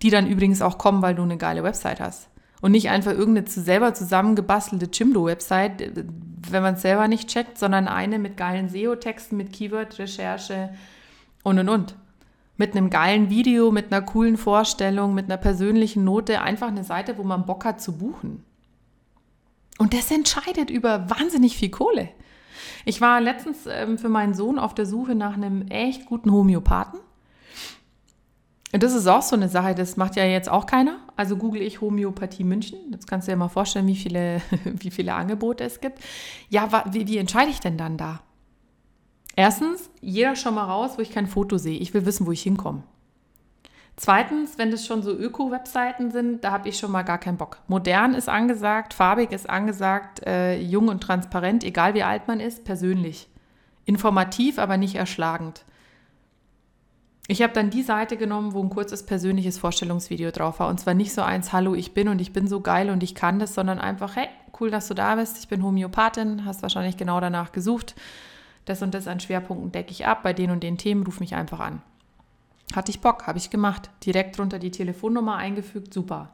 Die 0.02 0.11
dann 0.11 0.28
übrigens 0.28 0.62
auch 0.62 0.78
kommen, 0.78 1.02
weil 1.02 1.14
du 1.14 1.22
eine 1.22 1.37
geile 1.37 1.62
Website 1.62 2.00
hast. 2.00 2.28
Und 2.61 2.72
nicht 2.72 2.90
einfach 2.90 3.12
irgendeine 3.12 3.46
selber 3.48 3.94
zusammengebastelte 3.94 4.88
Jimdo-Website, 4.92 5.92
wenn 6.50 6.62
man 6.62 6.74
es 6.74 6.82
selber 6.82 7.06
nicht 7.06 7.28
checkt, 7.28 7.58
sondern 7.58 7.87
eine 7.87 8.18
mit 8.18 8.37
geilen 8.37 8.68
SEO-Texten, 8.68 9.37
mit 9.37 9.52
Keyword-Recherche 9.52 10.70
und 11.44 11.58
und 11.58 11.68
und. 11.68 11.94
Mit 12.56 12.76
einem 12.76 12.90
geilen 12.90 13.30
Video, 13.30 13.70
mit 13.70 13.92
einer 13.92 14.02
coolen 14.02 14.37
Vorstellung, 14.37 15.14
mit 15.14 15.26
einer 15.26 15.37
persönlichen 15.37 16.02
Note. 16.02 16.42
Einfach 16.42 16.68
eine 16.68 16.82
Seite, 16.82 17.16
wo 17.16 17.22
man 17.22 17.46
Bock 17.46 17.64
hat 17.64 17.80
zu 17.80 17.96
buchen. 17.98 18.42
Und 19.78 19.94
das 19.94 20.11
entscheidet 20.11 20.70
über 20.70 21.08
wahnsinnig 21.08 21.56
viel 21.56 21.70
Kohle. 21.70 22.08
Ich 22.84 23.00
war 23.00 23.20
letztens 23.20 23.66
ähm, 23.66 23.98
für 23.98 24.08
meinen 24.08 24.34
Sohn 24.34 24.58
auf 24.58 24.74
der 24.74 24.87
Suche 24.87 25.14
nach 25.14 25.34
einem 25.34 25.68
echt 25.68 26.06
guten 26.06 26.32
Homöopathen. 26.32 26.98
Das 28.72 28.92
ist 28.92 29.07
auch 29.07 29.22
so 29.22 29.35
eine 29.35 29.48
Sache, 29.48 29.74
das 29.74 29.96
macht 29.96 30.16
ja 30.16 30.24
jetzt 30.24 30.50
auch 30.50 30.66
keiner. 30.66 30.98
Also 31.16 31.37
google 31.37 31.62
ich 31.62 31.81
Homöopathie 31.81 32.44
München. 32.44 32.78
Jetzt 32.90 33.07
kannst 33.07 33.26
du 33.26 33.33
dir 33.33 33.37
mal 33.37 33.48
vorstellen, 33.48 33.87
wie 33.87 33.96
viele, 33.96 34.42
wie 34.64 34.90
viele 34.90 35.14
Angebote 35.14 35.64
es 35.64 35.81
gibt. 35.81 36.00
Ja, 36.50 36.85
wie, 36.92 37.07
wie 37.07 37.16
entscheide 37.16 37.50
ich 37.50 37.61
denn 37.61 37.78
dann 37.78 37.96
da? 37.96 38.20
Erstens, 39.37 39.88
jeder 40.00 40.37
schon 40.37 40.54
mal 40.54 40.64
raus, 40.64 40.92
wo 40.96 41.02
ich 41.02 41.12
kein 41.12 41.28
Foto 41.28 41.59
sehe. 41.59 41.78
Ich 41.78 41.94
will 41.94 42.04
wissen, 42.04 42.26
wo 42.26 42.33
ich 42.33 42.42
hinkomme. 42.42 42.83
Zweitens, 43.96 44.59
wenn 44.59 44.70
das 44.70 44.87
schon 44.87 45.02
so 45.02 45.12
Öko-Webseiten 45.12 46.11
sind, 46.11 46.44
da 46.44 46.52
habe 46.52 46.68
ich 46.68 46.78
schon 46.78 46.92
mal 46.92 47.02
gar 47.02 47.18
keinen 47.18 47.37
Bock. 47.37 47.59
Modern 47.66 48.14
ist 48.14 48.28
angesagt, 48.28 48.94
farbig 48.94 49.33
ist 49.33 49.48
angesagt, 49.48 50.24
äh, 50.24 50.61
jung 50.61 50.88
und 50.88 51.02
transparent, 51.02 51.64
egal 51.64 51.94
wie 51.94 52.04
alt 52.04 52.28
man 52.28 52.38
ist, 52.38 52.64
persönlich. 52.64 53.28
Informativ, 53.87 54.59
aber 54.59 54.76
nicht 54.76 54.94
erschlagend. 54.94 55.64
Ich 57.30 57.42
habe 57.42 57.52
dann 57.52 57.68
die 57.68 57.82
Seite 57.82 58.16
genommen, 58.16 58.54
wo 58.54 58.62
ein 58.62 58.70
kurzes 58.70 59.04
persönliches 59.04 59.58
Vorstellungsvideo 59.58 60.30
drauf 60.30 60.60
war. 60.60 60.68
Und 60.68 60.80
zwar 60.80 60.94
nicht 60.94 61.12
so 61.12 61.20
eins, 61.20 61.52
hallo, 61.52 61.74
ich 61.74 61.92
bin 61.92 62.08
und 62.08 62.22
ich 62.22 62.32
bin 62.32 62.48
so 62.48 62.62
geil 62.62 62.88
und 62.88 63.02
ich 63.02 63.14
kann 63.14 63.38
das, 63.38 63.54
sondern 63.54 63.78
einfach, 63.78 64.16
hey, 64.16 64.28
cool, 64.58 64.70
dass 64.70 64.88
du 64.88 64.94
da 64.94 65.14
bist. 65.16 65.36
Ich 65.38 65.46
bin 65.46 65.62
Homöopathin, 65.62 66.46
hast 66.46 66.62
wahrscheinlich 66.62 66.96
genau 66.96 67.20
danach 67.20 67.52
gesucht. 67.52 67.94
Das 68.64 68.80
und 68.80 68.94
das 68.94 69.06
an 69.06 69.20
Schwerpunkten 69.20 69.72
decke 69.72 69.90
ich 69.90 70.06
ab. 70.06 70.22
Bei 70.22 70.32
den 70.32 70.50
und 70.50 70.62
den 70.62 70.78
Themen 70.78 71.04
ruf 71.04 71.20
mich 71.20 71.34
einfach 71.34 71.60
an. 71.60 71.82
Hatte 72.74 72.90
ich 72.90 73.02
Bock, 73.02 73.26
habe 73.26 73.36
ich 73.36 73.50
gemacht. 73.50 73.90
Direkt 74.06 74.38
drunter 74.38 74.58
die 74.58 74.70
Telefonnummer 74.70 75.36
eingefügt, 75.36 75.92
super. 75.92 76.30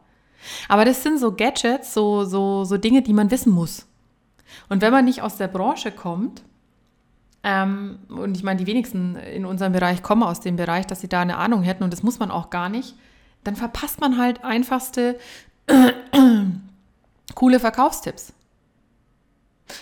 Aber 0.68 0.84
das 0.84 1.02
sind 1.02 1.18
so 1.18 1.32
Gadgets, 1.32 1.92
so, 1.92 2.24
so, 2.24 2.62
so 2.62 2.76
Dinge, 2.76 3.02
die 3.02 3.14
man 3.14 3.32
wissen 3.32 3.52
muss. 3.52 3.88
Und 4.68 4.80
wenn 4.80 4.92
man 4.92 5.06
nicht 5.06 5.22
aus 5.22 5.38
der 5.38 5.48
Branche 5.48 5.90
kommt, 5.90 6.42
ähm, 7.44 7.98
und 8.08 8.36
ich 8.36 8.42
meine, 8.42 8.58
die 8.58 8.66
wenigsten 8.66 9.16
in 9.16 9.44
unserem 9.44 9.72
Bereich 9.72 10.02
kommen 10.02 10.22
aus 10.22 10.40
dem 10.40 10.56
Bereich, 10.56 10.86
dass 10.86 11.02
sie 11.02 11.08
da 11.08 11.20
eine 11.20 11.36
Ahnung 11.36 11.62
hätten 11.62 11.84
und 11.84 11.92
das 11.92 12.02
muss 12.02 12.18
man 12.18 12.30
auch 12.30 12.50
gar 12.50 12.70
nicht, 12.70 12.96
dann 13.44 13.54
verpasst 13.54 14.00
man 14.00 14.18
halt 14.18 14.42
einfachste 14.42 15.18
coole 17.34 17.60
Verkaufstipps. 17.60 18.32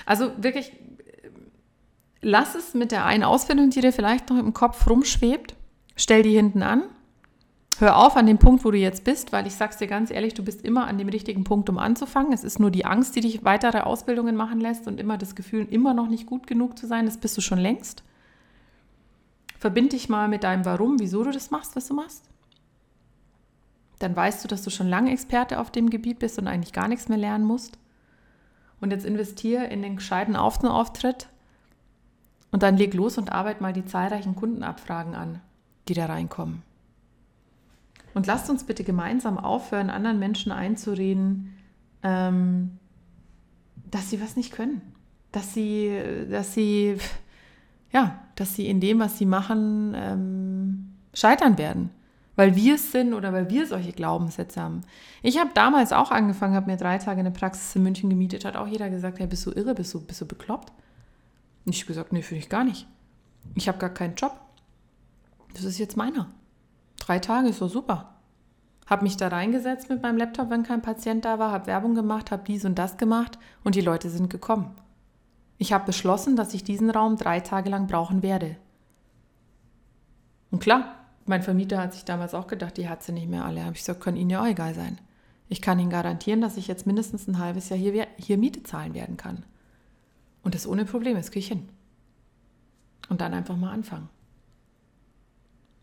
Also 0.04 0.32
wirklich, 0.36 0.72
lass 2.20 2.56
es 2.56 2.74
mit 2.74 2.90
der 2.92 3.04
einen 3.04 3.22
Ausbildung, 3.22 3.70
die 3.70 3.80
dir 3.80 3.92
vielleicht 3.92 4.28
noch 4.28 4.38
im 4.38 4.52
Kopf 4.52 4.88
rumschwebt, 4.88 5.54
stell 5.96 6.22
die 6.22 6.34
hinten 6.34 6.62
an 6.62 6.82
Hör 7.82 7.96
auf 7.96 8.16
an 8.16 8.26
dem 8.26 8.38
Punkt, 8.38 8.64
wo 8.64 8.70
du 8.70 8.78
jetzt 8.78 9.02
bist, 9.02 9.32
weil 9.32 9.44
ich 9.44 9.56
sag's 9.56 9.78
dir 9.78 9.88
ganz 9.88 10.12
ehrlich, 10.12 10.34
du 10.34 10.44
bist 10.44 10.64
immer 10.64 10.86
an 10.86 10.98
dem 10.98 11.08
richtigen 11.08 11.42
Punkt, 11.42 11.68
um 11.68 11.78
anzufangen. 11.78 12.32
Es 12.32 12.44
ist 12.44 12.60
nur 12.60 12.70
die 12.70 12.84
Angst, 12.84 13.16
die 13.16 13.20
dich 13.20 13.44
weitere 13.44 13.80
Ausbildungen 13.80 14.36
machen 14.36 14.60
lässt 14.60 14.86
und 14.86 15.00
immer 15.00 15.18
das 15.18 15.34
Gefühl, 15.34 15.66
immer 15.68 15.92
noch 15.92 16.06
nicht 16.06 16.26
gut 16.26 16.46
genug 16.46 16.78
zu 16.78 16.86
sein. 16.86 17.06
Das 17.06 17.16
bist 17.16 17.36
du 17.36 17.40
schon 17.40 17.58
längst. 17.58 18.04
Verbind 19.58 19.94
dich 19.94 20.08
mal 20.08 20.28
mit 20.28 20.44
deinem 20.44 20.64
Warum, 20.64 21.00
wieso 21.00 21.24
du 21.24 21.32
das 21.32 21.50
machst, 21.50 21.74
was 21.74 21.88
du 21.88 21.94
machst. 21.94 22.22
Dann 23.98 24.14
weißt 24.14 24.44
du, 24.44 24.46
dass 24.46 24.62
du 24.62 24.70
schon 24.70 24.86
lange 24.86 25.10
Experte 25.10 25.58
auf 25.58 25.72
dem 25.72 25.90
Gebiet 25.90 26.20
bist 26.20 26.38
und 26.38 26.46
eigentlich 26.46 26.72
gar 26.72 26.86
nichts 26.86 27.08
mehr 27.08 27.18
lernen 27.18 27.44
musst. 27.44 27.78
Und 28.80 28.92
jetzt 28.92 29.04
investiere 29.04 29.64
in 29.64 29.82
den 29.82 29.96
gescheiten 29.96 30.36
Auftritt 30.36 31.26
und 32.52 32.62
dann 32.62 32.76
leg 32.76 32.94
los 32.94 33.18
und 33.18 33.32
arbeite 33.32 33.60
mal 33.60 33.72
die 33.72 33.84
zahlreichen 33.84 34.36
Kundenabfragen 34.36 35.16
an, 35.16 35.40
die 35.88 35.94
da 35.94 36.06
reinkommen. 36.06 36.62
Und 38.14 38.26
lasst 38.26 38.50
uns 38.50 38.64
bitte 38.64 38.84
gemeinsam 38.84 39.38
aufhören, 39.38 39.90
anderen 39.90 40.18
Menschen 40.18 40.52
einzureden, 40.52 41.54
ähm, 42.02 42.78
dass 43.90 44.10
sie 44.10 44.20
was 44.20 44.36
nicht 44.36 44.52
können. 44.52 44.82
Dass 45.30 45.54
sie, 45.54 46.26
dass 46.30 46.52
sie, 46.52 46.98
ja, 47.92 48.20
dass 48.34 48.54
sie 48.54 48.68
in 48.68 48.80
dem, 48.80 48.98
was 48.98 49.18
sie 49.18 49.26
machen, 49.26 49.94
ähm, 49.96 50.92
scheitern 51.14 51.58
werden. 51.58 51.90
Weil 52.36 52.56
wir 52.56 52.76
es 52.76 52.92
sind 52.92 53.12
oder 53.12 53.32
weil 53.32 53.50
wir 53.50 53.66
solche 53.66 53.92
Glaubenssätze 53.92 54.60
haben. 54.60 54.82
Ich 55.22 55.38
habe 55.38 55.50
damals 55.54 55.92
auch 55.92 56.10
angefangen, 56.10 56.54
habe 56.54 56.70
mir 56.70 56.78
drei 56.78 56.98
Tage 56.98 57.20
eine 57.20 57.30
Praxis 57.30 57.76
in 57.76 57.82
München 57.82 58.08
gemietet, 58.08 58.44
hat 58.44 58.56
auch 58.56 58.66
jeder 58.66 58.88
gesagt, 58.88 59.18
hey, 59.18 59.26
bist 59.26 59.44
du 59.44 59.50
irre, 59.52 59.74
bist 59.74 59.92
du, 59.92 60.00
bist 60.00 60.20
du 60.20 60.26
bekloppt? 60.26 60.72
Und 61.64 61.74
ich 61.74 61.82
habe 61.82 61.88
gesagt, 61.88 62.12
nee, 62.12 62.22
finde 62.22 62.42
ich 62.42 62.48
gar 62.48 62.64
nicht. 62.64 62.86
Ich 63.54 63.68
habe 63.68 63.78
gar 63.78 63.90
keinen 63.90 64.14
Job. 64.14 64.38
Das 65.54 65.64
ist 65.64 65.78
jetzt 65.78 65.96
meiner. 65.96 66.30
Drei 67.02 67.18
Tage 67.18 67.48
ist 67.48 67.58
so 67.58 67.66
super. 67.66 68.14
Habe 68.86 69.02
mich 69.02 69.16
da 69.16 69.26
reingesetzt 69.26 69.90
mit 69.90 70.02
meinem 70.02 70.18
Laptop, 70.18 70.50
wenn 70.50 70.62
kein 70.62 70.82
Patient 70.82 71.24
da 71.24 71.40
war, 71.40 71.50
habe 71.50 71.66
Werbung 71.66 71.96
gemacht, 71.96 72.30
habe 72.30 72.44
dies 72.46 72.64
und 72.64 72.78
das 72.78 72.96
gemacht 72.96 73.40
und 73.64 73.74
die 73.74 73.80
Leute 73.80 74.08
sind 74.08 74.30
gekommen. 74.30 74.70
Ich 75.58 75.72
habe 75.72 75.84
beschlossen, 75.84 76.36
dass 76.36 76.54
ich 76.54 76.62
diesen 76.62 76.90
Raum 76.90 77.16
drei 77.16 77.40
Tage 77.40 77.70
lang 77.70 77.88
brauchen 77.88 78.22
werde. 78.22 78.54
Und 80.52 80.60
klar, 80.60 80.94
mein 81.26 81.42
Vermieter 81.42 81.78
hat 81.78 81.92
sich 81.92 82.04
damals 82.04 82.34
auch 82.34 82.46
gedacht, 82.46 82.76
die 82.76 82.88
hat 82.88 83.02
sie 83.02 83.10
nicht 83.10 83.28
mehr 83.28 83.44
alle. 83.44 83.64
Habe 83.64 83.72
ich 83.72 83.80
gesagt, 83.80 84.00
können 84.00 84.16
Ihnen 84.16 84.30
ja 84.30 84.40
auch 84.40 84.46
egal 84.46 84.74
sein. 84.74 85.00
Ich 85.48 85.60
kann 85.60 85.80
Ihnen 85.80 85.90
garantieren, 85.90 86.40
dass 86.40 86.56
ich 86.56 86.68
jetzt 86.68 86.86
mindestens 86.86 87.26
ein 87.26 87.40
halbes 87.40 87.68
Jahr 87.68 87.80
hier, 87.80 88.06
hier 88.16 88.38
Miete 88.38 88.62
zahlen 88.62 88.94
werden 88.94 89.16
kann. 89.16 89.44
Und 90.44 90.54
das 90.54 90.68
ohne 90.68 90.84
Probleme, 90.84 91.18
das 91.18 91.32
kriege 91.32 91.40
ich 91.40 91.48
hin. 91.48 91.68
Und 93.08 93.20
dann 93.20 93.34
einfach 93.34 93.56
mal 93.56 93.72
anfangen. 93.72 94.08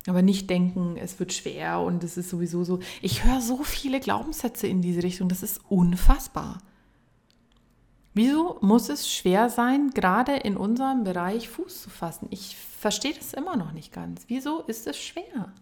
Aber 0.09 0.23
nicht 0.23 0.49
denken, 0.49 0.97
es 0.97 1.19
wird 1.19 1.33
schwer 1.33 1.81
und 1.81 2.03
es 2.03 2.17
ist 2.17 2.31
sowieso 2.31 2.63
so. 2.63 2.79
Ich 3.03 3.23
höre 3.23 3.41
so 3.41 3.63
viele 3.63 3.99
Glaubenssätze 3.99 4.65
in 4.65 4.81
diese 4.81 5.03
Richtung, 5.03 5.29
das 5.29 5.43
ist 5.43 5.61
unfassbar. 5.69 6.57
Wieso 8.15 8.57
muss 8.61 8.89
es 8.89 9.13
schwer 9.13 9.49
sein, 9.49 9.91
gerade 9.91 10.35
in 10.35 10.57
unserem 10.57 11.03
Bereich 11.03 11.47
Fuß 11.47 11.83
zu 11.83 11.89
fassen? 11.91 12.27
Ich 12.31 12.57
verstehe 12.57 13.13
das 13.13 13.33
immer 13.33 13.55
noch 13.55 13.71
nicht 13.71 13.93
ganz. 13.93 14.23
Wieso 14.27 14.61
ist 14.61 14.87
es 14.87 14.97
schwer? 14.97 15.53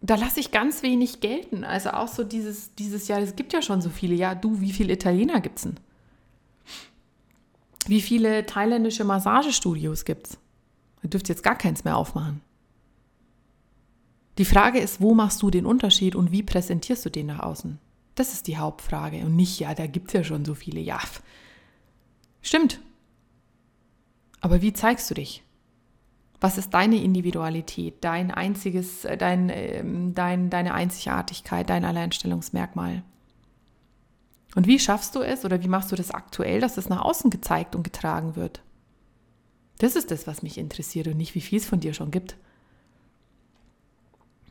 Da 0.00 0.14
lasse 0.14 0.38
ich 0.38 0.52
ganz 0.52 0.82
wenig 0.82 1.20
gelten. 1.20 1.64
Also 1.64 1.90
auch 1.90 2.06
so 2.06 2.22
dieses, 2.22 2.72
dieses 2.76 3.08
Jahr, 3.08 3.18
es 3.18 3.34
gibt 3.34 3.52
ja 3.52 3.62
schon 3.62 3.82
so 3.82 3.90
viele. 3.90 4.14
Ja, 4.14 4.36
du, 4.36 4.60
wie 4.60 4.72
viele 4.72 4.92
Italiener 4.92 5.40
gibt 5.40 5.58
es 5.58 5.64
denn? 5.64 5.80
Wie 7.88 8.00
viele 8.00 8.46
thailändische 8.46 9.02
Massagestudios 9.02 10.04
gibt 10.04 10.28
es? 10.28 10.38
Ihr 11.02 11.10
dürft 11.10 11.28
jetzt 11.28 11.42
gar 11.42 11.56
keins 11.56 11.84
mehr 11.84 11.96
aufmachen. 11.96 12.40
Die 14.38 14.44
Frage 14.44 14.78
ist, 14.78 15.00
wo 15.00 15.14
machst 15.14 15.42
du 15.42 15.50
den 15.50 15.66
Unterschied 15.66 16.14
und 16.14 16.30
wie 16.30 16.42
präsentierst 16.42 17.04
du 17.04 17.10
den 17.10 17.26
nach 17.26 17.40
außen? 17.40 17.78
Das 18.14 18.32
ist 18.32 18.46
die 18.46 18.56
Hauptfrage 18.56 19.18
und 19.24 19.36
nicht, 19.36 19.58
ja, 19.58 19.74
da 19.74 19.86
gibt 19.86 20.08
es 20.08 20.12
ja 20.14 20.24
schon 20.24 20.44
so 20.44 20.54
viele. 20.54 20.80
Ja, 20.80 21.00
stimmt. 22.40 22.80
Aber 24.40 24.62
wie 24.62 24.72
zeigst 24.72 25.10
du 25.10 25.14
dich? 25.14 25.42
Was 26.40 26.56
ist 26.56 26.72
deine 26.72 27.02
Individualität, 27.02 28.04
dein 28.04 28.30
einziges, 28.30 29.04
äh, 29.04 29.16
dein, 29.16 29.50
ähm, 29.50 30.14
dein, 30.14 30.50
deine 30.50 30.72
Einzigartigkeit, 30.72 31.68
dein 31.68 31.84
Alleinstellungsmerkmal? 31.84 33.02
Und 34.54 34.66
wie 34.68 34.78
schaffst 34.78 35.16
du 35.16 35.20
es 35.20 35.44
oder 35.44 35.62
wie 35.62 35.68
machst 35.68 35.90
du 35.90 35.96
das 35.96 36.12
aktuell, 36.12 36.60
dass 36.60 36.76
es 36.76 36.88
nach 36.88 37.02
außen 37.02 37.30
gezeigt 37.30 37.74
und 37.74 37.82
getragen 37.82 38.36
wird? 38.36 38.62
Das 39.78 39.96
ist 39.96 40.10
das, 40.10 40.26
was 40.26 40.42
mich 40.42 40.58
interessiert 40.58 41.06
und 41.06 41.16
nicht, 41.16 41.34
wie 41.34 41.40
viel 41.40 41.58
es 41.58 41.66
von 41.66 41.80
dir 41.80 41.94
schon 41.94 42.10
gibt. 42.10 42.36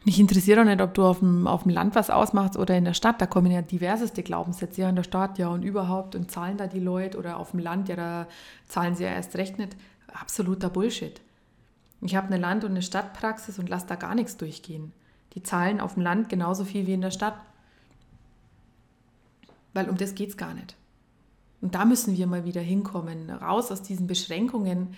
Mich 0.05 0.21
interessiert 0.21 0.57
auch 0.57 0.63
nicht, 0.63 0.79
ob 0.79 0.93
du 0.93 1.03
auf 1.03 1.19
dem, 1.19 1.47
auf 1.47 1.63
dem 1.63 1.71
Land 1.71 1.93
was 1.93 2.09
ausmachst 2.09 2.55
oder 2.55 2.77
in 2.77 2.85
der 2.85 2.93
Stadt. 2.93 3.19
Da 3.19 3.25
kommen 3.25 3.51
ja 3.51 3.61
diverseste 3.61 4.23
Glaubenssätze. 4.23 4.81
Ja, 4.81 4.89
in 4.89 4.95
der 4.95 5.03
Stadt, 5.03 5.37
ja, 5.37 5.49
und 5.49 5.63
überhaupt. 5.63 6.15
Und 6.15 6.31
zahlen 6.31 6.55
da 6.55 6.67
die 6.67 6.79
Leute 6.79 7.17
oder 7.17 7.37
auf 7.37 7.51
dem 7.51 7.59
Land, 7.59 7.89
ja, 7.89 7.97
da 7.97 8.27
zahlen 8.69 8.95
sie 8.95 9.03
ja 9.03 9.09
erst 9.09 9.35
recht 9.35 9.57
nicht. 9.57 9.75
Absoluter 10.07 10.69
Bullshit. 10.69 11.19
Ich 11.99 12.15
habe 12.15 12.27
eine 12.27 12.37
Land- 12.37 12.63
und 12.63 12.71
eine 12.71 12.81
Stadtpraxis 12.83 13.59
und 13.59 13.67
lasse 13.67 13.87
da 13.87 13.95
gar 13.95 14.15
nichts 14.15 14.37
durchgehen. 14.37 14.93
Die 15.33 15.43
zahlen 15.43 15.81
auf 15.81 15.95
dem 15.95 16.03
Land 16.03 16.29
genauso 16.29 16.63
viel 16.63 16.87
wie 16.87 16.93
in 16.93 17.01
der 17.01 17.11
Stadt. 17.11 17.35
Weil 19.73 19.89
um 19.89 19.97
das 19.97 20.15
geht 20.15 20.29
es 20.29 20.37
gar 20.37 20.53
nicht. 20.53 20.75
Und 21.59 21.75
da 21.75 21.83
müssen 21.83 22.15
wir 22.15 22.27
mal 22.27 22.45
wieder 22.45 22.61
hinkommen, 22.61 23.29
raus 23.29 23.71
aus 23.71 23.81
diesen 23.81 24.07
Beschränkungen, 24.07 24.95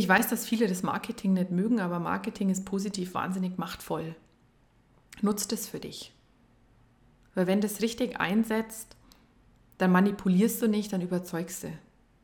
ich 0.00 0.08
weiß, 0.08 0.28
dass 0.28 0.46
viele 0.46 0.66
das 0.66 0.82
Marketing 0.82 1.34
nicht 1.34 1.50
mögen, 1.50 1.78
aber 1.78 1.98
Marketing 1.98 2.48
ist 2.48 2.64
positiv 2.64 3.12
wahnsinnig 3.12 3.58
machtvoll. 3.58 4.16
Nutzt 5.20 5.52
es 5.52 5.68
für 5.68 5.78
dich. 5.78 6.14
Weil 7.34 7.46
wenn 7.46 7.60
das 7.60 7.82
richtig 7.82 8.18
einsetzt, 8.18 8.96
dann 9.76 9.92
manipulierst 9.92 10.62
du 10.62 10.68
nicht, 10.68 10.90
dann 10.94 11.02
überzeugst 11.02 11.64
du. 11.64 11.66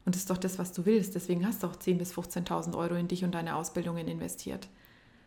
Und 0.06 0.14
das 0.14 0.22
ist 0.22 0.30
doch 0.30 0.38
das, 0.38 0.58
was 0.58 0.72
du 0.72 0.86
willst. 0.86 1.14
Deswegen 1.16 1.46
hast 1.46 1.62
du 1.62 1.66
auch 1.66 1.76
10.000 1.76 1.98
bis 1.98 2.14
15.000 2.14 2.74
Euro 2.78 2.94
in 2.94 3.08
dich 3.08 3.24
und 3.24 3.34
deine 3.34 3.54
Ausbildungen 3.56 4.08
investiert. 4.08 4.70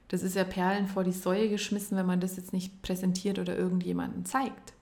Das 0.08 0.24
ist 0.24 0.36
ja 0.36 0.44
Perlen 0.44 0.88
vor 0.88 1.04
die 1.04 1.12
Säue 1.12 1.50
geschmissen, 1.50 1.98
wenn 1.98 2.08
man 2.08 2.20
das 2.20 2.36
jetzt 2.36 2.52
nicht 2.52 2.82
präsentiert 2.82 3.38
oder 3.38 3.56
irgendjemanden 3.56 4.26
zeigt. 4.26 4.74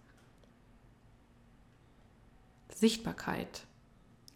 Sichtbarkeit 2.73 3.65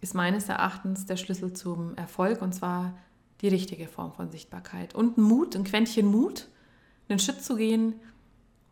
ist 0.02 0.15
meines 0.15 0.50
Erachtens 0.50 1.06
der 1.06 1.15
Schlüssel 1.15 1.54
zum 1.54 1.96
Erfolg 1.96 2.41
und 2.41 2.54
zwar 2.54 2.98
die 3.41 3.47
richtige 3.47 3.88
Form 3.88 4.13
von 4.13 4.30
Sichtbarkeit. 4.30 4.95
Und 4.95 5.17
Mut, 5.17 5.56
ein 5.56 5.63
Quäntchen 5.63 6.06
Mut, 6.06 6.47
einen 7.10 7.19
Schritt 7.19 7.43
zu 7.43 7.56
gehen, 7.56 7.95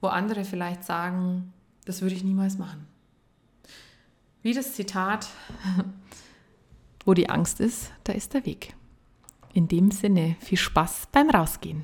wo 0.01 0.07
andere 0.07 0.45
vielleicht 0.45 0.83
sagen, 0.83 1.53
das 1.85 2.01
würde 2.01 2.15
ich 2.15 2.23
niemals 2.23 2.57
machen. 2.57 2.87
Wie 4.41 4.53
das 4.53 4.73
Zitat, 4.73 5.27
wo 7.05 7.13
die 7.13 7.29
Angst 7.29 7.59
ist, 7.59 7.91
da 8.03 8.13
ist 8.13 8.33
der 8.33 8.45
Weg. 8.45 8.75
In 9.53 9.67
dem 9.67 9.91
Sinne, 9.91 10.35
viel 10.39 10.57
Spaß 10.57 11.07
beim 11.11 11.29
Rausgehen. 11.29 11.83